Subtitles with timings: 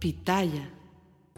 [0.00, 0.80] Pitaya.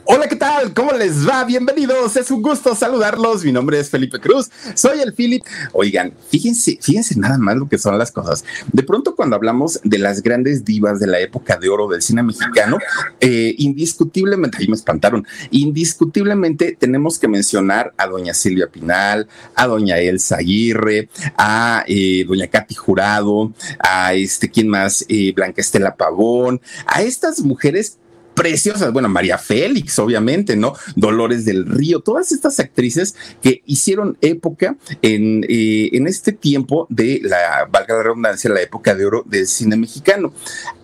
[0.05, 0.75] Hola, ¿qué tal?
[0.75, 1.45] ¿Cómo les va?
[1.45, 2.17] Bienvenidos.
[2.17, 3.45] Es un gusto saludarlos.
[3.45, 4.51] Mi nombre es Felipe Cruz.
[4.75, 5.45] Soy el Philip.
[5.73, 8.45] Oigan, fíjense, fíjense nada más lo que son las cosas.
[8.73, 12.23] De pronto, cuando hablamos de las grandes divas de la época de oro del cine
[12.25, 12.79] mexicano,
[13.21, 19.99] eh, indiscutiblemente, ahí me espantaron, indiscutiblemente tenemos que mencionar a doña Silvia Pinal, a doña
[19.99, 25.05] Elsa Aguirre, a eh, doña Katy Jurado, a este, ¿quién más?
[25.09, 27.99] Eh, Blanca Estela Pavón, a estas mujeres
[28.35, 30.75] preciosas, bueno, María Félix, obviamente, ¿no?
[30.97, 37.21] Dolores del Río, todas estas actrices que hicieron época en, eh, en este tiempo de
[37.23, 40.33] la, valga la redundancia, la época de oro del cine mexicano.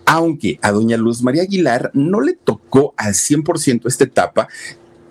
[0.05, 4.47] Aunque a doña Luz María Aguilar no le tocó al 100% esta etapa,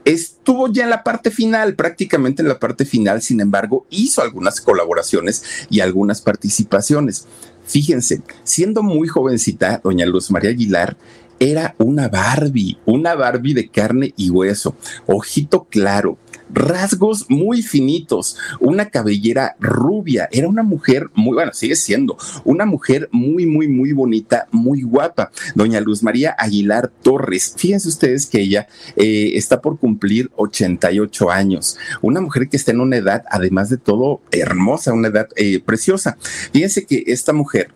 [0.05, 4.61] estuvo ya en la parte final, prácticamente en la parte final, sin embargo, hizo algunas
[4.61, 7.27] colaboraciones y algunas participaciones.
[7.65, 10.97] Fíjense, siendo muy jovencita, doña Luz María Aguilar
[11.39, 16.19] era una Barbie, una Barbie de carne y hueso, ojito claro,
[16.51, 23.09] rasgos muy finitos, una cabellera rubia, era una mujer muy, bueno, sigue siendo una mujer
[23.13, 27.55] muy, muy, muy bonita, muy guapa, doña Luz María Aguilar Torres.
[27.57, 32.81] Fíjense ustedes que ella eh, está por cumplir 88 años, una mujer que está en
[32.81, 36.17] una edad, además de todo, hermosa, una edad eh, preciosa.
[36.53, 37.71] Fíjense que esta mujer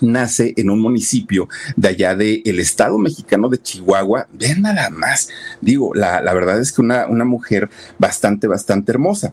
[0.00, 4.26] nace en un municipio de allá del el estado mexicano de Chihuahua.
[4.32, 5.28] Vean nada más.
[5.60, 7.68] Digo, la, la verdad es que una, una mujer
[7.98, 9.32] bastante, bastante hermosa.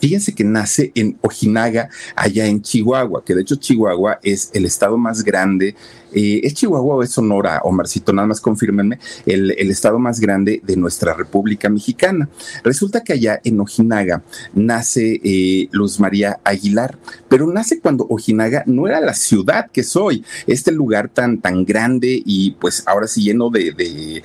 [0.00, 4.98] Fíjense que nace en Ojinaga, allá en Chihuahua, que de hecho Chihuahua es el estado
[4.98, 5.74] más grande.
[6.16, 8.10] Eh, ¿Es Chihuahua o es Sonora, Omarcito?
[8.10, 12.30] Nada más confírmenme, el, el, estado más grande de nuestra República Mexicana.
[12.64, 14.22] Resulta que allá en Ojinaga
[14.54, 16.96] nace eh, Luz María Aguilar,
[17.28, 22.22] pero nace cuando Ojinaga no era la ciudad que soy, este lugar tan, tan grande
[22.24, 24.22] y pues ahora sí lleno de, de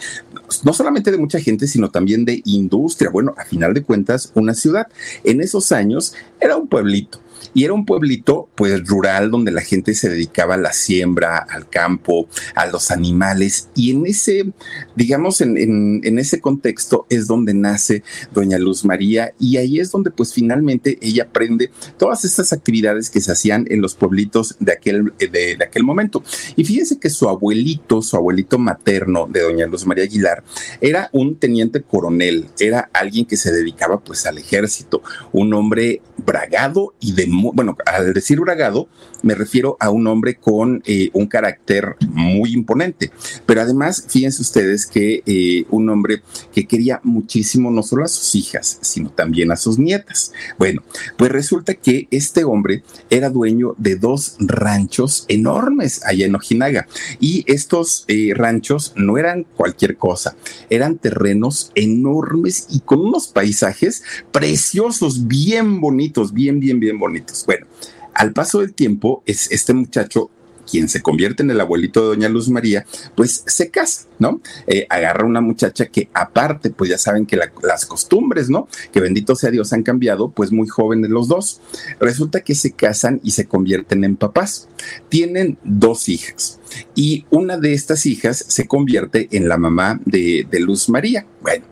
[0.63, 3.09] no solamente de mucha gente, sino también de industria.
[3.11, 4.87] Bueno, a final de cuentas, una ciudad.
[5.25, 7.19] En esos años era un pueblito
[7.53, 11.69] y era un pueblito pues rural donde la gente se dedicaba a la siembra, al
[11.69, 13.69] campo, a los animales.
[13.75, 14.53] Y en ese,
[14.95, 18.03] digamos, en, en, ese contexto es donde nace
[18.33, 19.33] doña Luz María.
[19.39, 23.81] Y ahí es donde pues finalmente ella aprende todas estas actividades que se hacían en
[23.81, 26.23] los pueblitos de aquel, de, de aquel momento.
[26.55, 30.43] Y fíjense que su abuelito, su abuelito materno de doña Luz María Aguilar,
[30.79, 35.01] era un teniente coronel, era alguien que se dedicaba pues al ejército,
[35.31, 38.87] un hombre bragado y de bueno, al decir bragado,
[39.23, 43.11] me refiero a un hombre con eh, un carácter muy imponente,
[43.45, 46.21] pero además, fíjense ustedes que eh, un hombre
[46.53, 50.33] que quería muchísimo no solo a sus hijas, sino también a sus nietas.
[50.57, 50.83] Bueno,
[51.17, 56.87] pues resulta que este hombre era dueño de dos ranchos enormes allá en Ojinaga
[57.19, 60.35] y estos eh, ranchos no eran cualquier cosa,
[60.69, 67.30] eran terrenos enormes y con unos paisajes preciosos, bien bonitos, bien, bien, bien bonitos.
[67.45, 67.67] Bueno,
[68.13, 70.29] al paso del tiempo, es este muchacho
[70.69, 72.85] quien se convierte en el abuelito de doña Luz María,
[73.15, 74.41] pues se casa, ¿no?
[74.67, 78.67] Eh, agarra una muchacha que aparte, pues ya saben que la, las costumbres, ¿no?
[78.91, 81.61] Que bendito sea Dios han cambiado, pues muy jóvenes los dos.
[81.99, 84.69] Resulta que se casan y se convierten en papás.
[85.09, 86.59] Tienen dos hijas
[86.95, 91.25] y una de estas hijas se convierte en la mamá de, de Luz María.
[91.41, 91.65] Bueno,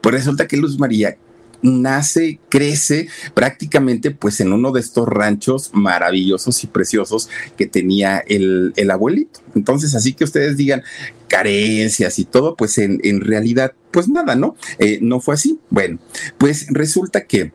[0.00, 1.18] pues resulta que Luz María
[1.62, 8.72] nace, crece prácticamente pues en uno de estos ranchos maravillosos y preciosos que tenía el,
[8.76, 9.40] el abuelito.
[9.54, 10.82] Entonces, así que ustedes digan
[11.28, 14.56] carencias y todo, pues en, en realidad, pues nada, ¿no?
[14.78, 15.58] Eh, no fue así.
[15.70, 15.98] Bueno,
[16.38, 17.52] pues resulta que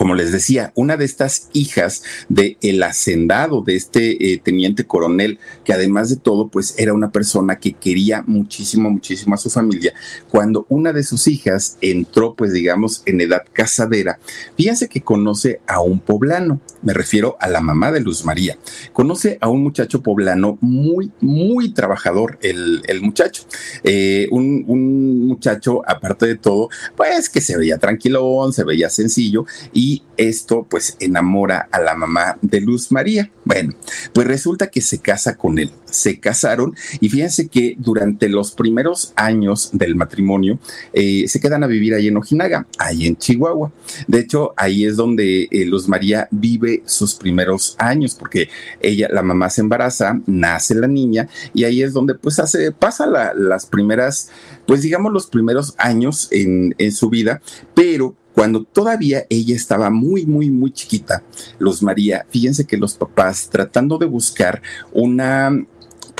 [0.00, 5.38] como les decía, una de estas hijas del el hacendado de este eh, teniente coronel,
[5.62, 9.92] que además de todo, pues era una persona que quería muchísimo, muchísimo a su familia,
[10.30, 14.18] cuando una de sus hijas entró, pues digamos, en edad casadera,
[14.56, 18.56] fíjense que conoce a un poblano, me refiero a la mamá de Luz María,
[18.94, 23.42] conoce a un muchacho poblano muy, muy trabajador, el, muchacho,
[23.84, 29.44] eh, un, un muchacho, aparte de todo, pues que se veía tranquilón, se veía sencillo,
[29.74, 33.30] y esto pues enamora a la mamá de Luz María.
[33.44, 33.74] Bueno,
[34.12, 35.72] pues resulta que se casa con él.
[35.86, 40.58] Se casaron y fíjense que durante los primeros años del matrimonio
[40.92, 43.72] eh, se quedan a vivir ahí en Ojinaga, ahí en Chihuahua.
[44.06, 48.48] De hecho, ahí es donde eh, Luz María vive sus primeros años porque
[48.80, 53.06] ella, la mamá se embaraza, nace la niña y ahí es donde pues hace, pasa
[53.34, 54.30] las primeras,
[54.66, 57.40] pues digamos los primeros años en, en su vida,
[57.74, 61.22] pero cuando todavía ella estaba muy, muy, muy chiquita,
[61.58, 64.62] Luz María, fíjense que los papás tratando de buscar
[64.92, 65.52] una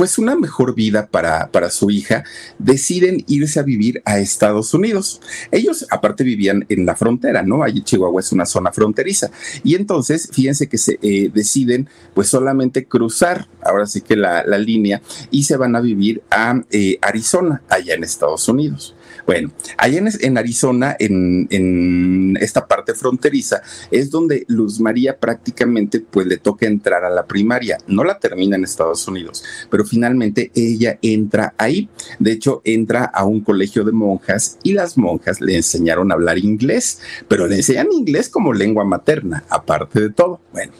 [0.00, 2.24] pues una mejor vida para, para su hija,
[2.58, 5.20] deciden irse a vivir a Estados Unidos.
[5.50, 7.62] Ellos aparte vivían en la frontera, ¿no?
[7.62, 9.30] Allí Chihuahua es una zona fronteriza.
[9.62, 15.02] Y entonces, fíjense que se eh, deciden pues solamente cruzar, ahora sí que la, línea,
[15.30, 18.94] y se van a vivir a eh, Arizona, allá en Estados Unidos.
[19.30, 23.62] Bueno, allá en, Arizona, en, esta parte fronteriza,
[23.92, 27.78] es donde Luz María prácticamente pues le toca entrar a la primaria.
[27.86, 31.88] No la termina en Estados Unidos, pero finalmente ella entra ahí.
[32.18, 36.36] De hecho, entra a un colegio de monjas y las monjas le enseñaron a hablar
[36.38, 36.98] inglés,
[37.28, 40.40] pero le enseñan inglés como lengua materna, aparte de todo.
[40.52, 40.72] Bueno,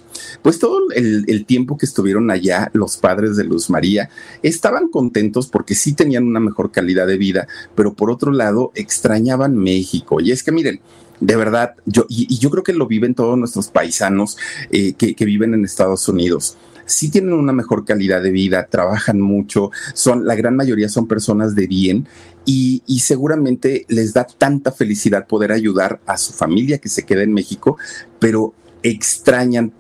[0.43, 4.11] pues todo el, tiempo que estuvieron allá, los padres de Luz María
[4.43, 9.57] estaban contentos porque sí tenían una mejor calidad de vida, pero por otro lado extrañaban
[9.57, 10.21] México.
[10.21, 10.81] Y es que miren,
[11.21, 14.37] de verdad, yo, y, yo creo que lo viven todos nuestros paisanos
[14.71, 16.57] eh, que, viven en Estados Unidos
[16.87, 21.55] sí tienen una mejor calidad de vida, trabajan mucho, son, la gran mayoría son personas
[21.55, 22.09] de bien
[22.45, 27.23] y, y, seguramente les da tanta felicidad poder ayudar a su familia que se queda
[27.23, 27.77] en México,
[28.19, 29.73] pero extrañan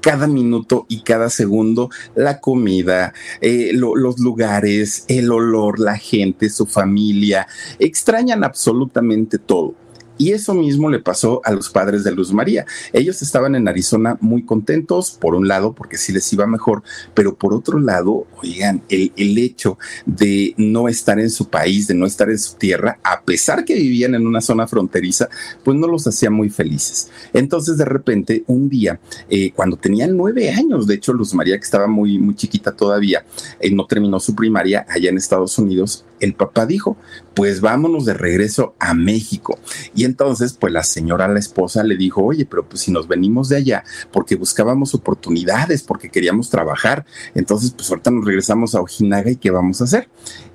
[0.00, 6.66] cada minuto y cada segundo la comida, eh, los lugares, el olor, la gente, su
[6.66, 7.46] familia,
[7.78, 9.74] extrañan absolutamente todo.
[10.20, 12.66] Y eso mismo le pasó a los padres de Luz María.
[12.92, 16.82] Ellos estaban en Arizona muy contentos, por un lado, porque sí les iba mejor,
[17.14, 22.04] pero por otro lado, oigan, el, hecho de no estar en su país, de no
[22.04, 25.30] estar en su tierra, a pesar que vivían en una zona fronteriza,
[25.64, 27.10] pues no los hacía muy felices.
[27.32, 29.00] Entonces, de repente, un día,
[29.30, 33.24] eh, cuando tenían nueve años, de hecho, Luz María, que estaba muy, muy chiquita todavía,
[33.58, 36.96] eh, no terminó su primaria allá en Estados Unidos, el papá dijo,
[37.34, 39.58] pues vámonos de regreso a México.
[39.94, 43.48] Y entonces, pues la señora, la esposa, le dijo, oye, pero pues si nos venimos
[43.48, 49.30] de allá, porque buscábamos oportunidades, porque queríamos trabajar, entonces pues ahorita nos regresamos a Ojinaga
[49.30, 50.08] y ¿qué vamos a hacer?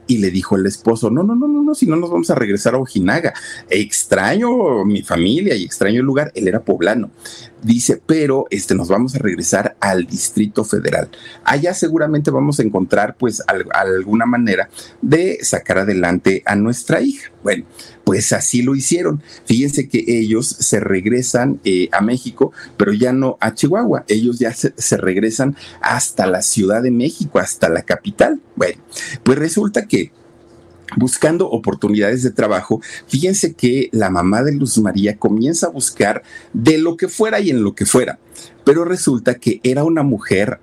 [0.07, 2.35] Y le dijo el esposo, no, no, no, no, no, si no nos vamos a
[2.35, 3.33] regresar a Ojinaga.
[3.69, 7.11] Extraño mi familia y extraño el lugar, él era poblano.
[7.61, 11.09] Dice, pero este, nos vamos a regresar al Distrito Federal.
[11.43, 13.41] Allá seguramente vamos a encontrar pues
[13.73, 14.69] alguna manera
[15.01, 17.31] de sacar adelante a nuestra hija.
[17.45, 17.63] Bueno,
[18.03, 19.21] pues así lo hicieron.
[19.45, 24.03] Fíjense que ellos se regresan eh, a México, pero ya no a Chihuahua.
[24.07, 28.41] Ellos ya se, se regresan hasta la Ciudad de México, hasta la capital.
[28.55, 28.81] Bueno,
[29.21, 30.11] pues resulta que
[30.97, 36.79] buscando oportunidades de trabajo, fíjense que la mamá de Luz María comienza a buscar de
[36.79, 38.17] lo que fuera y en lo que fuera,
[38.63, 40.59] pero resulta que era una mujer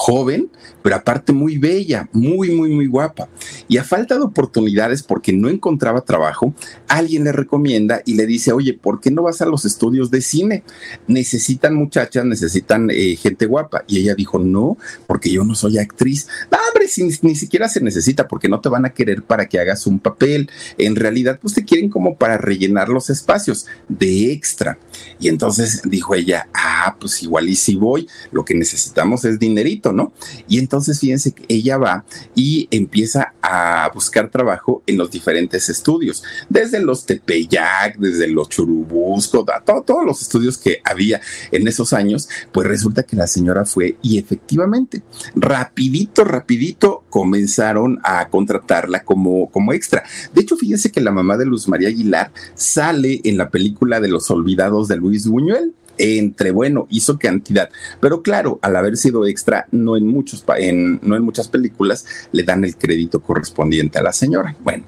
[0.00, 0.48] joven,
[0.82, 3.28] pero aparte muy bella, muy, muy, muy guapa.
[3.68, 6.54] Y a falta de oportunidades porque no encontraba trabajo,
[6.88, 10.22] alguien le recomienda y le dice, oye, ¿por qué no vas a los estudios de
[10.22, 10.64] cine?
[11.06, 13.84] Necesitan muchachas, necesitan eh, gente guapa.
[13.86, 16.28] Y ella dijo, no, porque yo no soy actriz.
[16.50, 16.86] No, hombre,
[17.20, 20.50] ni siquiera se necesita porque no te van a querer para que hagas un papel.
[20.78, 24.78] En realidad, pues te quieren como para rellenar los espacios de extra.
[25.18, 29.89] Y entonces dijo ella, ah, pues igual y si voy, lo que necesitamos es dinerito
[29.92, 30.12] ¿no?
[30.48, 32.04] Y entonces fíjense que ella va
[32.34, 39.44] y empieza a buscar trabajo en los diferentes estudios, desde los Tepeyac, desde los Churubusco,
[39.64, 41.20] todos los estudios que había
[41.50, 45.02] en esos años, pues resulta que la señora fue y efectivamente,
[45.34, 50.04] rapidito, rapidito comenzaron a contratarla como, como extra.
[50.32, 54.08] De hecho, fíjense que la mamá de Luz María Aguilar sale en la película de
[54.08, 57.68] Los Olvidados de Luis Buñuel entre, bueno, hizo cantidad.
[58.00, 62.64] Pero claro, al haber sido extra, no en, muchos, no en muchas películas le dan
[62.64, 64.56] el crédito correspondiente a la señora.
[64.62, 64.84] Bueno,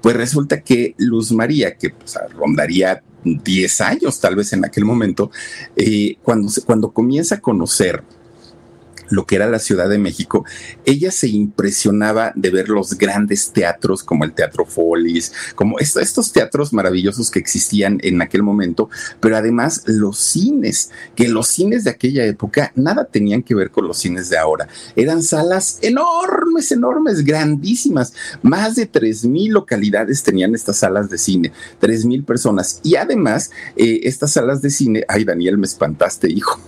[0.00, 5.30] pues resulta que Luz María, que pues, rondaría 10 años tal vez en aquel momento,
[5.76, 8.02] eh, cuando, cuando comienza a conocer
[9.10, 10.44] lo que era la Ciudad de México,
[10.84, 16.72] ella se impresionaba de ver los grandes teatros como el Teatro Folis, como estos teatros
[16.72, 22.24] maravillosos que existían en aquel momento, pero además los cines, que los cines de aquella
[22.24, 24.68] época nada tenían que ver con los cines de ahora.
[24.94, 28.12] Eran salas enormes, enormes, grandísimas.
[28.42, 32.80] Más de 3.000 localidades tenían estas salas de cine, 3.000 personas.
[32.82, 36.60] Y además, eh, estas salas de cine, ay Daniel, me espantaste, hijo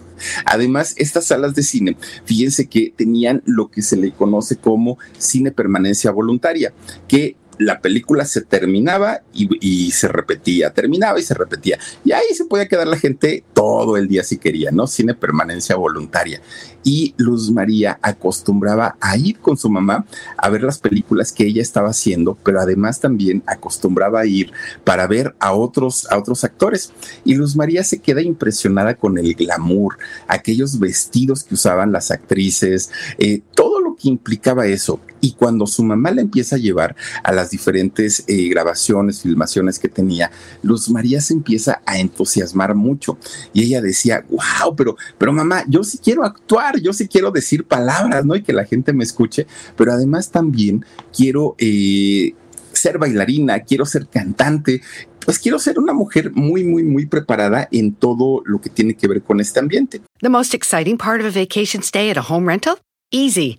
[0.45, 5.51] Además, estas salas de cine, fíjense que tenían lo que se le conoce como cine
[5.51, 6.73] permanencia voluntaria,
[7.07, 11.79] que la película se terminaba y, se repetía, terminaba y se repetía.
[12.05, 14.87] Y ahí se podía quedar la gente todo el día si quería, ¿no?
[14.87, 16.41] Cine permanencia voluntaria.
[16.85, 21.61] Y Luz María acostumbraba a ir con su mamá a ver las películas que ella
[21.61, 24.53] estaba haciendo, pero además también acostumbraba a ir
[24.85, 26.93] para ver a otros, a otros actores.
[27.25, 29.99] Y Luz María se queda impresionada con el glamour,
[30.29, 35.01] aquellos vestidos que usaban las actrices, eh, todo que implicaba eso.
[35.21, 39.89] Y cuando su mamá la empieza a llevar a las diferentes eh, grabaciones, filmaciones que
[39.89, 40.31] tenía,
[40.63, 43.19] Luz María se empieza a entusiasmar mucho.
[43.53, 47.65] Y ella decía, wow, pero, pero mamá, yo sí quiero actuar, yo sí quiero decir
[47.65, 48.37] palabras, ¿no?
[48.37, 51.55] Y que la gente me escuche, pero además también quiero...
[51.59, 52.35] Eh,
[52.73, 54.83] ser bailarina, quiero ser cantante,
[55.25, 59.09] pues quiero ser una mujer muy, muy, muy preparada en todo lo que tiene que
[59.09, 60.01] ver con este ambiente.
[60.21, 62.79] The most exciting part of a vacation stay at a home rental?
[63.11, 63.59] Easy.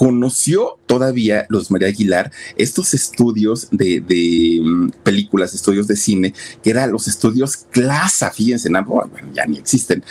[0.00, 4.00] Conoció todavía los María Aguilar estos estudios de,
[4.64, 10.02] mm, películas, estudios de cine, que eran los estudios Clasa, fíjense, bueno, ya ni existen,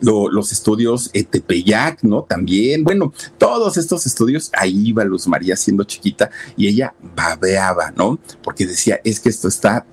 [0.00, 2.22] los estudios Tepeyac, ¿no?
[2.22, 8.18] También, bueno, todos estos estudios, ahí iba Luz María siendo chiquita y ella babeaba, ¿no?
[8.42, 9.84] Porque decía, es que esto está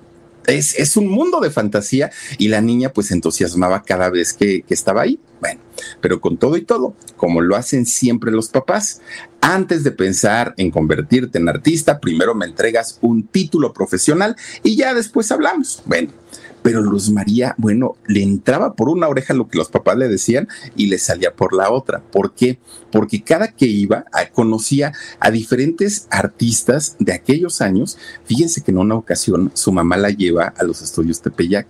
[0.46, 4.74] es, es, un mundo de fantasía y la niña pues entusiasmaba cada vez que, que,
[4.74, 5.18] estaba ahí.
[5.40, 5.60] Bueno,
[6.00, 9.00] pero con todo y todo, como lo hacen siempre los papás,
[9.40, 14.94] antes de pensar en convertirte en artista, primero me entregas un título profesional y ya
[14.94, 15.82] después hablamos.
[15.84, 16.12] Bueno,
[16.62, 20.48] pero Luz María, bueno, le entraba por una oreja lo que los papás le decían
[20.76, 22.00] y le salía por la otra.
[22.00, 22.58] ¿Por qué?
[22.90, 27.98] Porque cada que iba conocía a diferentes artistas de aquellos años.
[28.24, 31.66] Fíjense que en una ocasión su mamá la lleva a los estudios Tepeyac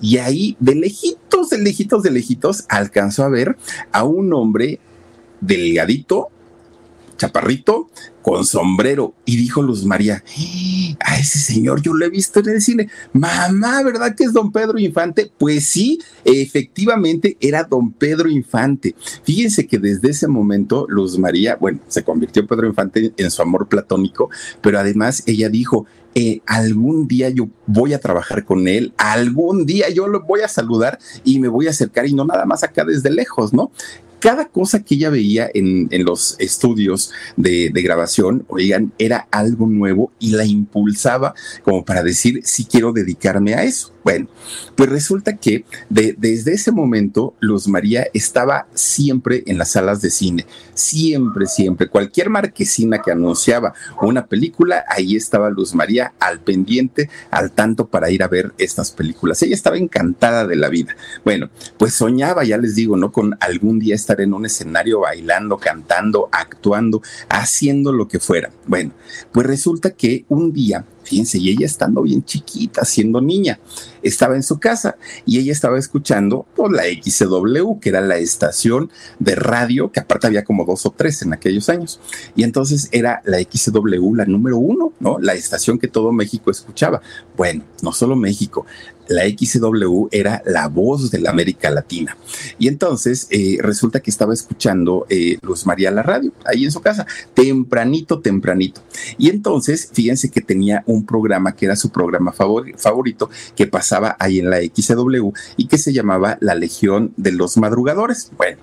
[0.00, 3.56] y ahí de lejitos, de lejitos, de lejitos alcanzó a ver
[3.92, 4.80] a un hombre
[5.40, 6.28] delgadito,
[7.16, 7.88] chaparrito,
[8.26, 9.14] con sombrero.
[9.24, 10.24] Y dijo Luz María,
[10.98, 12.88] a ese señor yo lo he visto en el cine.
[13.12, 15.30] Mamá, ¿verdad que es don Pedro Infante?
[15.38, 18.96] Pues sí, efectivamente era don Pedro Infante.
[19.22, 23.68] Fíjense que desde ese momento Luz María, bueno, se convirtió Pedro Infante en su amor
[23.68, 24.28] platónico,
[24.60, 29.90] pero además ella dijo, eh, algún día yo voy a trabajar con él, algún día
[29.90, 32.86] yo lo voy a saludar y me voy a acercar y no nada más acá
[32.86, 33.70] desde lejos, ¿no?
[34.20, 40.30] Cada cosa que ella veía en, los estudios de, grabación, oigan, era algo nuevo y
[40.30, 43.92] la impulsaba como para decir, si quiero dedicarme a eso.
[44.06, 44.28] Bueno,
[44.76, 50.46] pues resulta que desde ese momento Luz María estaba siempre en las salas de cine,
[50.74, 51.88] siempre, siempre.
[51.88, 58.08] Cualquier marquesina que anunciaba una película, ahí estaba Luz María al pendiente, al tanto para
[58.08, 59.42] ir a ver estas películas.
[59.42, 60.94] Ella estaba encantada de la vida.
[61.24, 63.10] Bueno, pues soñaba, ya les digo, ¿no?
[63.10, 68.52] Con algún día estar en un escenario bailando, cantando, actuando, haciendo lo que fuera.
[68.68, 68.92] Bueno,
[69.32, 73.60] pues resulta que un día Fíjense, y ella estando bien chiquita, siendo niña,
[74.02, 78.18] estaba en su casa y ella estaba escuchando por pues, la XW, que era la
[78.18, 82.00] estación de radio, que aparte había como dos o tres en aquellos años.
[82.34, 85.18] Y entonces era la XW, la número uno, ¿no?
[85.20, 87.00] La estación que todo México escuchaba.
[87.36, 88.66] Bueno, no solo México,
[89.08, 92.16] la XW era la voz de la América Latina.
[92.58, 96.80] Y entonces eh, resulta que estaba escuchando eh, Luz María la radio ahí en su
[96.80, 98.82] casa, tempranito, tempranito.
[99.18, 104.38] Y entonces, fíjense que tenía un programa que era su programa favorito que pasaba ahí
[104.38, 108.30] en la XW y que se llamaba La Legión de los Madrugadores.
[108.36, 108.58] Bueno,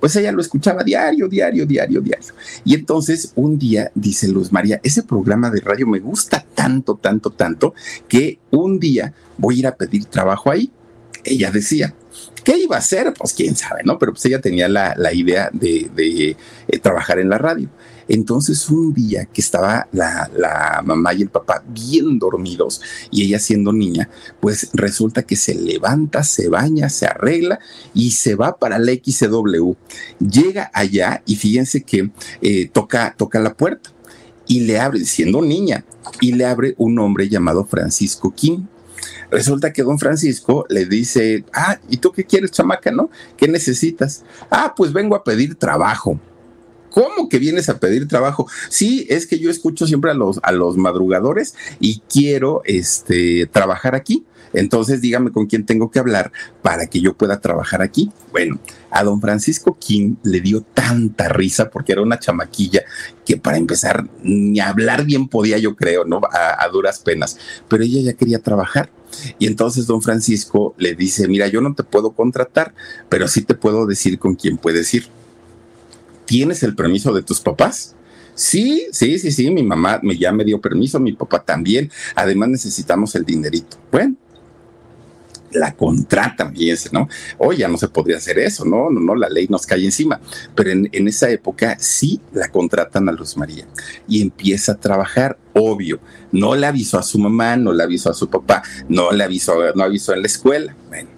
[0.00, 2.34] pues ella lo escuchaba diario, diario, diario, diario.
[2.64, 7.30] Y entonces un día dice Luz María, ese programa de radio me gusta tanto, tanto,
[7.30, 7.74] tanto,
[8.08, 10.70] que un día voy a ir a pedir trabajo ahí.
[11.24, 11.94] Ella decía,
[12.46, 13.12] ¿Qué iba a hacer?
[13.12, 13.98] Pues quién sabe, ¿no?
[13.98, 15.90] Pero pues ella tenía la, idea de,
[16.68, 17.68] eh, trabajar en la radio.
[18.06, 23.40] Entonces un día que estaba la, la, mamá y el papá bien dormidos y ella
[23.40, 27.58] siendo niña, pues resulta que se levanta, se baña, se arregla
[27.94, 29.72] y se va para la XW.
[30.20, 32.10] Llega allá y fíjense que
[32.42, 33.90] eh, toca, toca la puerta
[34.46, 35.84] y le abre, siendo niña,
[36.20, 38.66] y le abre un hombre llamado Francisco King.
[39.30, 43.10] Resulta que don Francisco le dice, ah, ¿y tú qué quieres, chamaca, no?
[43.36, 44.24] ¿Qué necesitas?
[44.50, 46.20] Ah, pues vengo a pedir trabajo.
[46.90, 48.48] ¿Cómo que vienes a pedir trabajo?
[48.70, 53.94] Sí, es que yo escucho siempre a los, a los madrugadores y quiero este, trabajar
[53.94, 54.24] aquí.
[54.56, 56.32] Entonces dígame con quién tengo que hablar
[56.62, 58.10] para que yo pueda trabajar aquí.
[58.32, 58.58] Bueno,
[58.90, 62.82] a don Francisco King le dio tanta risa porque era una chamaquilla
[63.24, 66.20] que para empezar ni hablar bien podía, yo creo, ¿no?
[66.32, 68.90] A, a duras penas, pero ella ya quería trabajar.
[69.38, 72.74] Y entonces don Francisco le dice, mira, yo no te puedo contratar,
[73.08, 75.08] pero sí te puedo decir con quién puedes ir.
[76.26, 77.94] ¿tienes el permiso de tus papás?
[78.34, 81.90] Sí, sí, sí, sí, mi mamá me, ya me dio permiso, mi papá también.
[82.14, 83.78] Además necesitamos el dinerito.
[83.90, 84.14] Bueno,
[85.56, 87.08] la contratan, fíjense, ¿no?
[87.38, 88.90] Hoy ya no se podría hacer eso, ¿no?
[88.90, 90.20] No, no, la ley nos cae encima.
[90.54, 93.66] Pero en, esa época sí la contratan a Luz María
[94.08, 96.00] y empieza a trabajar, obvio.
[96.32, 99.54] No le avisó a su mamá, no le avisó a su papá, no le avisó,
[99.74, 100.76] no avisó en la escuela.
[100.88, 101.10] Bueno,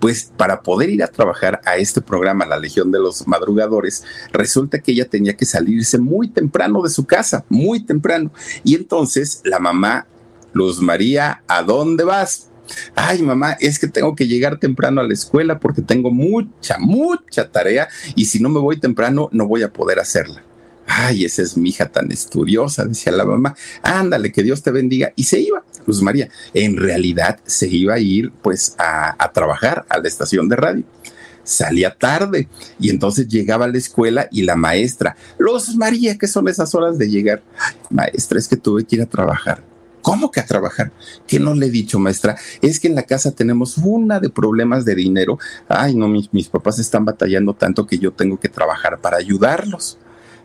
[0.00, 4.78] pues para poder ir a trabajar a este programa, la Legión de los Madrugadores, resulta
[4.80, 8.32] que ella tenía que salirse muy temprano de su casa, muy temprano.
[8.64, 10.06] Y entonces la mamá,
[10.52, 12.50] Luz María, ¿a dónde vas?
[12.94, 17.50] Ay, mamá, es que tengo que llegar temprano a la escuela porque tengo mucha, mucha
[17.50, 20.42] tarea y si no me voy temprano no voy a poder hacerla.
[20.86, 23.56] Ay, esa es mi hija tan estudiosa, decía la mamá.
[23.82, 25.12] Ándale, que Dios te bendiga.
[25.16, 26.28] Y se iba, Luz María.
[26.52, 30.84] En realidad se iba a ir pues a, trabajar a la estación de radio
[31.46, 32.48] salía tarde
[32.80, 36.96] y entonces llegaba a la escuela y la maestra, Luz María, ¿qué son esas horas
[36.96, 37.42] de llegar?
[37.58, 39.62] Ay, maestra, es que tuve que ir a trabajar.
[40.04, 40.92] ¿Cómo que a trabajar?
[41.26, 42.36] ¿Qué no le he dicho, maestra?
[42.60, 45.38] Es que en la casa tenemos una de problemas de dinero.
[45.66, 49.96] Ay, no, mis, mis papás están batallando tanto que yo tengo que trabajar para ayudarlos.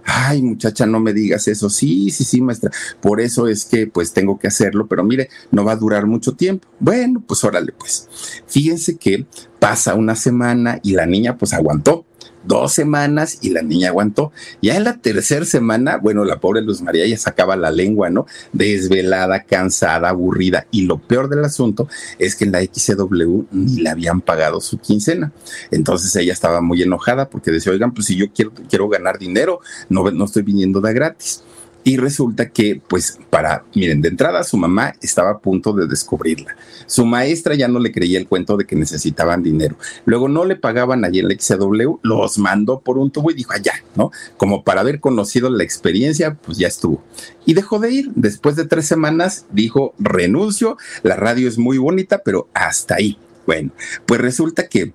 [0.05, 1.69] Ay, muchacha, no me digas eso.
[1.69, 2.71] Sí, sí, sí, maestra.
[3.01, 6.35] Por eso es que pues tengo que hacerlo, pero mire, no va a durar mucho
[6.35, 6.69] tiempo.
[6.79, 8.07] Bueno, pues órale, pues.
[8.47, 9.25] Fíjense que
[9.59, 12.05] pasa una semana y la niña pues aguantó
[12.43, 14.31] dos semanas y la niña aguantó.
[14.61, 18.25] Ya en la tercera semana, bueno, la pobre Luz María ya sacaba la lengua, ¿no?
[18.53, 20.67] Desvelada, cansada, aburrida.
[20.71, 24.77] Y lo peor del asunto es que en la XCW ni le habían pagado su
[24.77, 25.31] quincena.
[25.71, 29.59] Entonces ella estaba muy enojada porque decía, oigan, pues si yo quiero, quiero ganar dinero,
[29.89, 31.43] no, no estoy viniendo de gratis.
[31.83, 36.55] Y resulta que, pues, para, miren, de entrada su mamá estaba a punto de descubrirla.
[36.85, 39.77] Su maestra ya no le creía el cuento de que necesitaban dinero.
[40.05, 43.53] Luego no le pagaban allí en la XW, los mandó por un tubo y dijo,
[43.53, 44.11] allá, ¿no?
[44.37, 47.01] Como para haber conocido la experiencia, pues ya estuvo.
[47.45, 48.11] Y dejó de ir.
[48.15, 53.17] Después de tres semanas dijo, renuncio, la radio es muy bonita, pero hasta ahí.
[53.45, 53.71] Bueno,
[54.05, 54.93] pues resulta que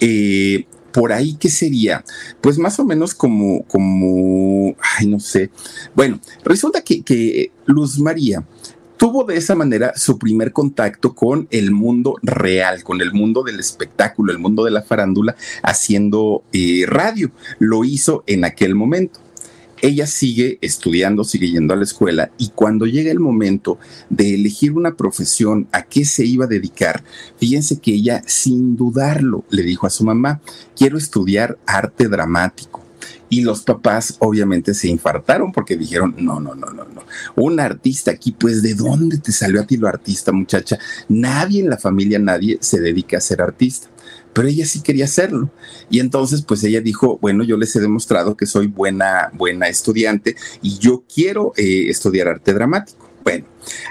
[0.00, 0.66] eh,
[0.98, 2.04] por ahí, ¿qué sería?
[2.40, 5.48] Pues más o menos como, como, ay, no sé.
[5.94, 8.44] Bueno, resulta que, que Luz María
[8.96, 13.60] tuvo de esa manera su primer contacto con el mundo real, con el mundo del
[13.60, 17.30] espectáculo, el mundo de la farándula, haciendo eh, radio.
[17.60, 19.20] Lo hizo en aquel momento
[19.82, 23.78] ella sigue estudiando, sigue yendo a la escuela y cuando llega el momento
[24.10, 27.02] de elegir una profesión, a qué se iba a dedicar,
[27.38, 30.40] fíjense que ella sin dudarlo le dijo a su mamá,
[30.76, 32.84] quiero estudiar arte dramático.
[33.30, 37.02] Y los papás obviamente se infartaron porque dijeron, no, no, no, no, no.
[37.36, 40.78] Un artista aquí, pues ¿de dónde te salió a ti lo artista, muchacha?
[41.08, 43.88] Nadie en la familia, nadie se dedica a ser artista
[44.32, 45.50] pero ella sí quería hacerlo.
[45.90, 50.36] Y entonces, pues ella dijo, bueno, yo les he demostrado que soy buena, buena estudiante
[50.62, 53.08] y yo quiero eh, estudiar arte dramático.
[53.24, 53.44] Bueno,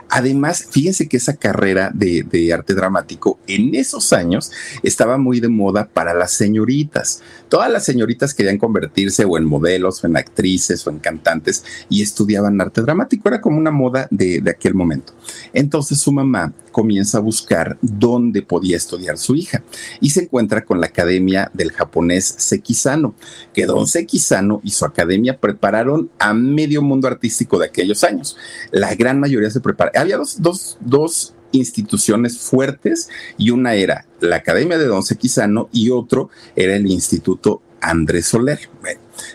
[0.10, 4.52] Además, fíjense que esa carrera de, arte dramático en esos años
[4.84, 7.22] estaba muy de moda para las señoritas.
[7.50, 12.02] Todas las señoritas querían convertirse o en modelos o en actrices o en cantantes y
[12.02, 13.28] estudiaban arte dramático.
[13.28, 15.14] Era como una moda de, aquel momento.
[15.54, 19.64] Entonces su mamá comienza a buscar dónde podía estudiar su hija
[20.00, 23.16] y se encuentra con la academia del japonés Sekisano,
[23.54, 28.38] que don Sekisano y su academia prepararon a medio mundo artístico de aquellos años.
[28.72, 29.60] La gran mayoría se
[29.96, 35.90] Había dos, dos, dos instituciones fuertes y una era la Academia de Don Sequizano y
[35.90, 38.60] otro era el Instituto Andrés Soler.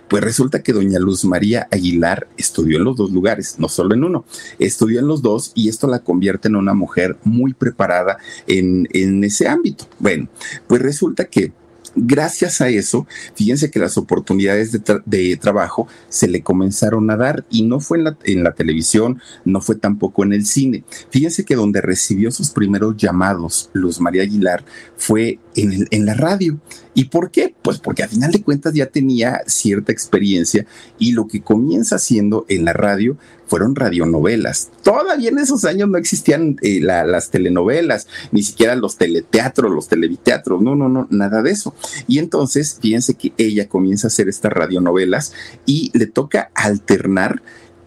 [0.08, 4.04] pues resulta que doña Luz María Aguilar estudió en los dos lugares, no solo en
[4.04, 4.24] uno,
[4.58, 9.22] estudió en los dos y esto la convierte en una mujer muy preparada en, en
[9.24, 9.86] ese ámbito.
[9.98, 10.28] Bueno,
[10.66, 11.52] pues resulta que
[11.94, 17.62] gracias a eso, fíjense que las oportunidades de, trabajo se le comenzaron a dar y
[17.62, 20.84] no fue en la, televisión, no fue tampoco en el cine.
[21.10, 24.64] Fíjense que donde recibió sus primeros llamados Luz María Aguilar
[24.96, 26.60] fue en, en la radio.
[26.94, 27.54] ¿Y por qué?
[27.62, 30.66] Pues porque a final de cuentas ya tenía cierta experiencia
[30.98, 34.70] y lo que comienza haciendo en la radio fueron radionovelas.
[34.82, 40.60] Todavía en esos años no existían eh, las telenovelas, ni siquiera los teleteatros, los televiteatros,
[40.62, 41.74] no, no, no, nada de eso.
[42.06, 45.32] Y entonces, fíjense que ella comienza a hacer estas radionovelas
[45.66, 47.42] y le toca alternar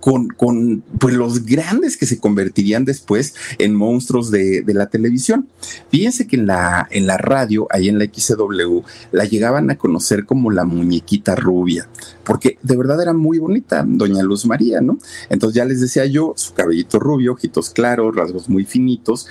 [0.05, 5.49] con, con pues, los grandes que se convertirían después en monstruos de, la televisión.
[5.89, 10.27] Fíjense que en la, en la radio, ahí en la XW, la llegaban a conocer
[10.27, 11.89] como la muñequita rubia,
[12.23, 14.99] porque de verdad era muy bonita, doña Luz María, ¿no?
[15.31, 19.25] Entonces ya les decía yo, su cabellito rubio, ojitos claros, rasgos muy finitos,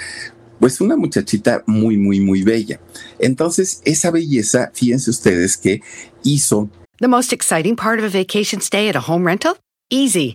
[0.59, 2.81] pues una muchachita muy, muy, muy bella.
[3.21, 5.83] Entonces, esa belleza, fíjense ustedes que
[6.25, 6.69] hizo.
[6.99, 9.57] The most exciting part of a vacation stay at a home rental?
[9.89, 10.35] Easy.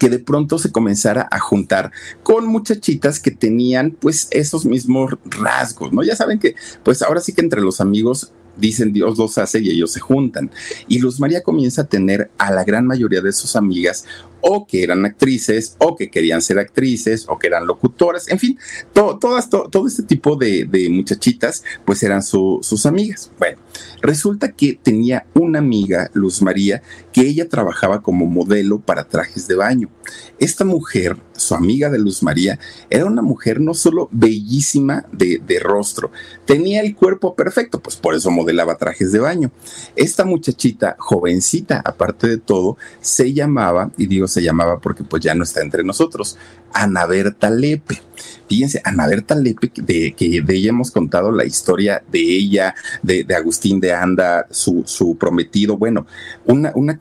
[0.00, 5.92] Que de pronto se comenzara a juntar con muchachitas que tenían pues esos mismos rasgos,
[5.92, 6.02] ¿no?
[6.02, 9.70] Ya saben que pues ahora sí que entre los amigos dicen Dios los hace y
[9.70, 10.50] ellos se juntan.
[10.88, 14.06] Y Luz María comienza a tener a la gran mayoría de sus amigas
[14.40, 18.58] o que eran actrices, o que querían ser actrices, o que eran locutoras, en fin,
[18.92, 23.30] todas, todo este tipo de, muchachitas, pues eran sus amigas.
[23.38, 23.58] Bueno,
[24.00, 26.82] resulta que tenía una amiga, Luz María,
[27.20, 29.90] que ella trabajaba como modelo para trajes de baño.
[30.38, 36.10] Esta mujer, su amiga de Luz María, era una mujer no solo bellísima de, rostro,
[36.46, 39.52] tenía el cuerpo perfecto, pues por eso modelaba trajes de baño.
[39.96, 45.34] Esta muchachita, jovencita, aparte de todo, se llamaba, y digo se llamaba porque pues ya
[45.34, 46.38] no está entre nosotros,
[46.72, 48.00] Ana Berta Lepe.
[48.48, 53.26] Fíjense, Ana Berta Lepe, de, que de ella hemos contado la historia de ella, de,
[53.34, 56.06] Agustín de Anda, su, su prometido, bueno,
[56.46, 56.98] una, una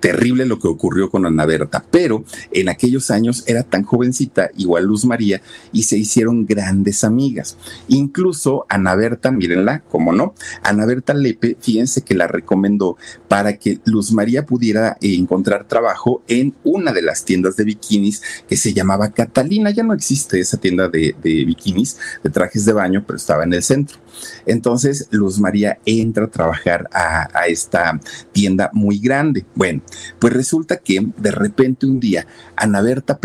[0.00, 4.84] terrible lo que ocurrió con Ana Berta, pero en aquellos años era tan jovencita, igual
[4.84, 5.42] Luz María,
[5.72, 7.56] y se hicieron grandes amigas.
[7.88, 12.96] Incluso Ana Berta, mírenla, cómo no, Ana Berta Lepe, fíjense que la recomendó
[13.28, 18.22] para que Luz María pudiera eh, encontrar trabajo en una de las tiendas de bikinis
[18.48, 19.70] que se llamaba Catalina.
[19.70, 23.62] Ya no existe esa tienda de, bikinis, de trajes de baño, pero estaba en el
[23.62, 23.98] centro.
[24.46, 27.98] Entonces Luz María entra a trabajar a, esta
[28.32, 29.44] tienda muy grande.
[29.54, 29.82] Bueno,
[30.18, 32.26] pues resulta que de repente un día
[32.56, 33.18] Ana Berta,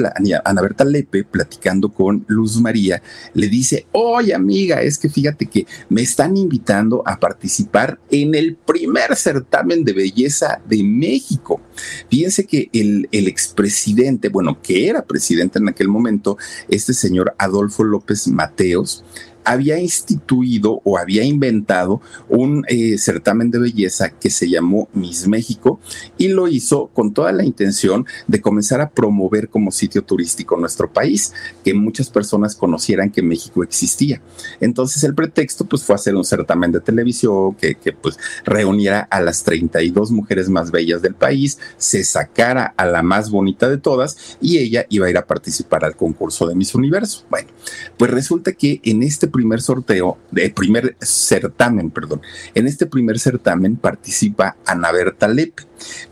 [0.46, 3.02] Ana Berta Lepe, platicando con Luz María,
[3.34, 8.56] le dice, oye amiga, es que fíjate que me están invitando a participar en el
[8.56, 11.62] primer certamen de belleza de México.
[12.10, 16.38] Fíjense que el, el expresidente, bueno, que era presidente en aquel momento,
[16.70, 19.04] este señor Adolfo López Mateos,
[19.44, 25.80] había instituido o había inventado un eh, certamen de belleza que se llamó Miss México
[26.18, 30.92] y lo hizo con toda la intención de comenzar a promover como sitio turístico nuestro
[30.92, 34.22] país, que muchas personas conocieran que México existía.
[34.60, 39.22] Entonces el pretexto pues fue hacer un certamen de televisión que, que pues reuniera a
[39.22, 44.38] las 32 mujeres más bellas del país, se sacara a la más bonita de todas
[44.42, 47.26] y ella iba a ir a participar al concurso de Miss Universo.
[47.30, 47.50] Bueno,
[47.98, 52.22] pues resulta que en este primer sorteo, de primer certamen, perdón,
[52.54, 55.64] en este primer certamen participa Ana Berta Lepe.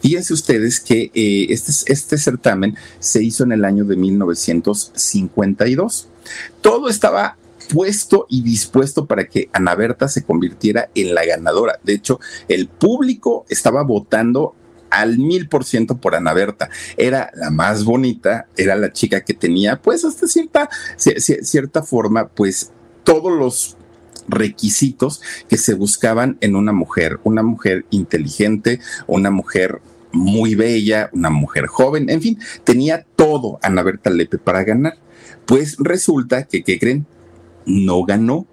[0.01, 6.09] Fíjense ustedes que eh, este, este certamen se hizo en el año de 1952.
[6.59, 7.37] Todo estaba
[7.73, 11.79] puesto y dispuesto para que Ana Berta se convirtiera en la ganadora.
[11.83, 14.55] De hecho, el público estaba votando
[14.91, 16.69] al mil por ciento por Ana Berta.
[16.97, 22.71] Era la más bonita, era la chica que tenía, pues, hasta cierta, cierta forma, pues,
[23.03, 23.77] todos los
[24.27, 31.29] requisitos que se buscaban en una mujer, una mujer inteligente, una mujer muy bella, una
[31.29, 34.97] mujer joven, en fin, tenía todo Ana Berta Lepe para ganar.
[35.45, 37.05] Pues resulta que, ¿qué creen?
[37.65, 38.45] No ganó.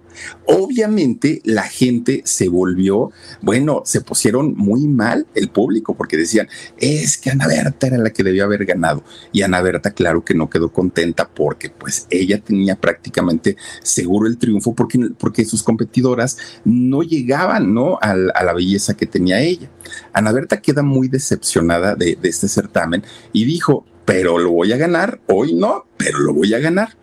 [0.45, 7.17] Obviamente la gente se volvió, bueno, se pusieron muy mal el público porque decían, es
[7.17, 9.03] que Ana Berta era la que debió haber ganado.
[9.31, 14.37] Y Ana Berta, claro que no quedó contenta porque pues ella tenía prácticamente seguro el
[14.37, 17.99] triunfo porque, porque sus competidoras no llegaban, ¿no?
[18.01, 19.69] A, la belleza que tenía ella.
[20.13, 23.03] Ana Berta queda muy decepcionada de, de este certamen
[23.33, 26.97] y dijo, pero lo voy a ganar, hoy no, pero lo voy a ganar.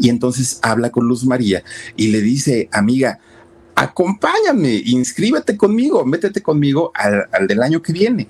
[0.00, 1.62] Y entonces habla con Luz María
[1.94, 3.20] y le dice, amiga,
[3.74, 8.26] acompáñame, inscríbete conmigo, métete conmigo al, del año que viene.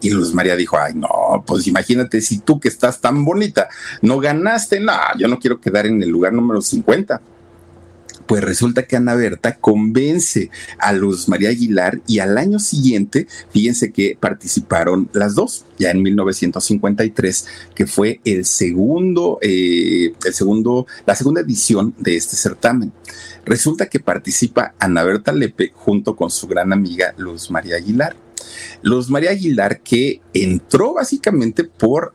[0.00, 3.68] Y Luz María dijo, ay, no, pues imagínate si tú que estás tan bonita
[4.00, 7.20] no ganaste, no, yo no quiero quedar en el lugar número 50
[8.30, 13.90] pues resulta que Ana Berta convence a Luz María Aguilar y al año siguiente, fíjense
[13.90, 21.16] que participaron las dos, ya en 1953, que fue el segundo, eh, el segundo, la
[21.16, 22.92] segunda edición de este certamen.
[23.44, 28.14] Resulta que participa Ana Berta Lepe junto con su gran amiga Luz María Aguilar.
[28.82, 32.14] Luz María Aguilar que entró básicamente por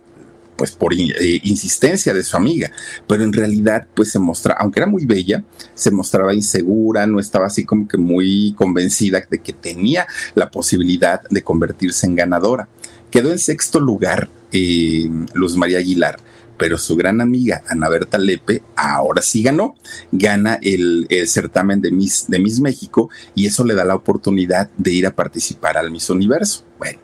[0.55, 2.71] pues por eh, insistencia de su amiga,
[3.07, 7.47] pero en realidad pues se mostraba, aunque era muy bella, se mostraba insegura, no estaba
[7.47, 12.67] así como que muy convencida de que tenía la posibilidad de convertirse en ganadora.
[13.11, 16.17] Quedó en sexto lugar eh, Luz María Aguilar,
[16.57, 19.75] pero su gran amiga Ana Berta Lepe ahora sí ganó,
[20.11, 24.69] gana el, el, certamen de Miss, de Miss México y eso le da la oportunidad
[24.77, 26.63] de ir a participar al Miss Universo.
[26.77, 26.99] Bueno,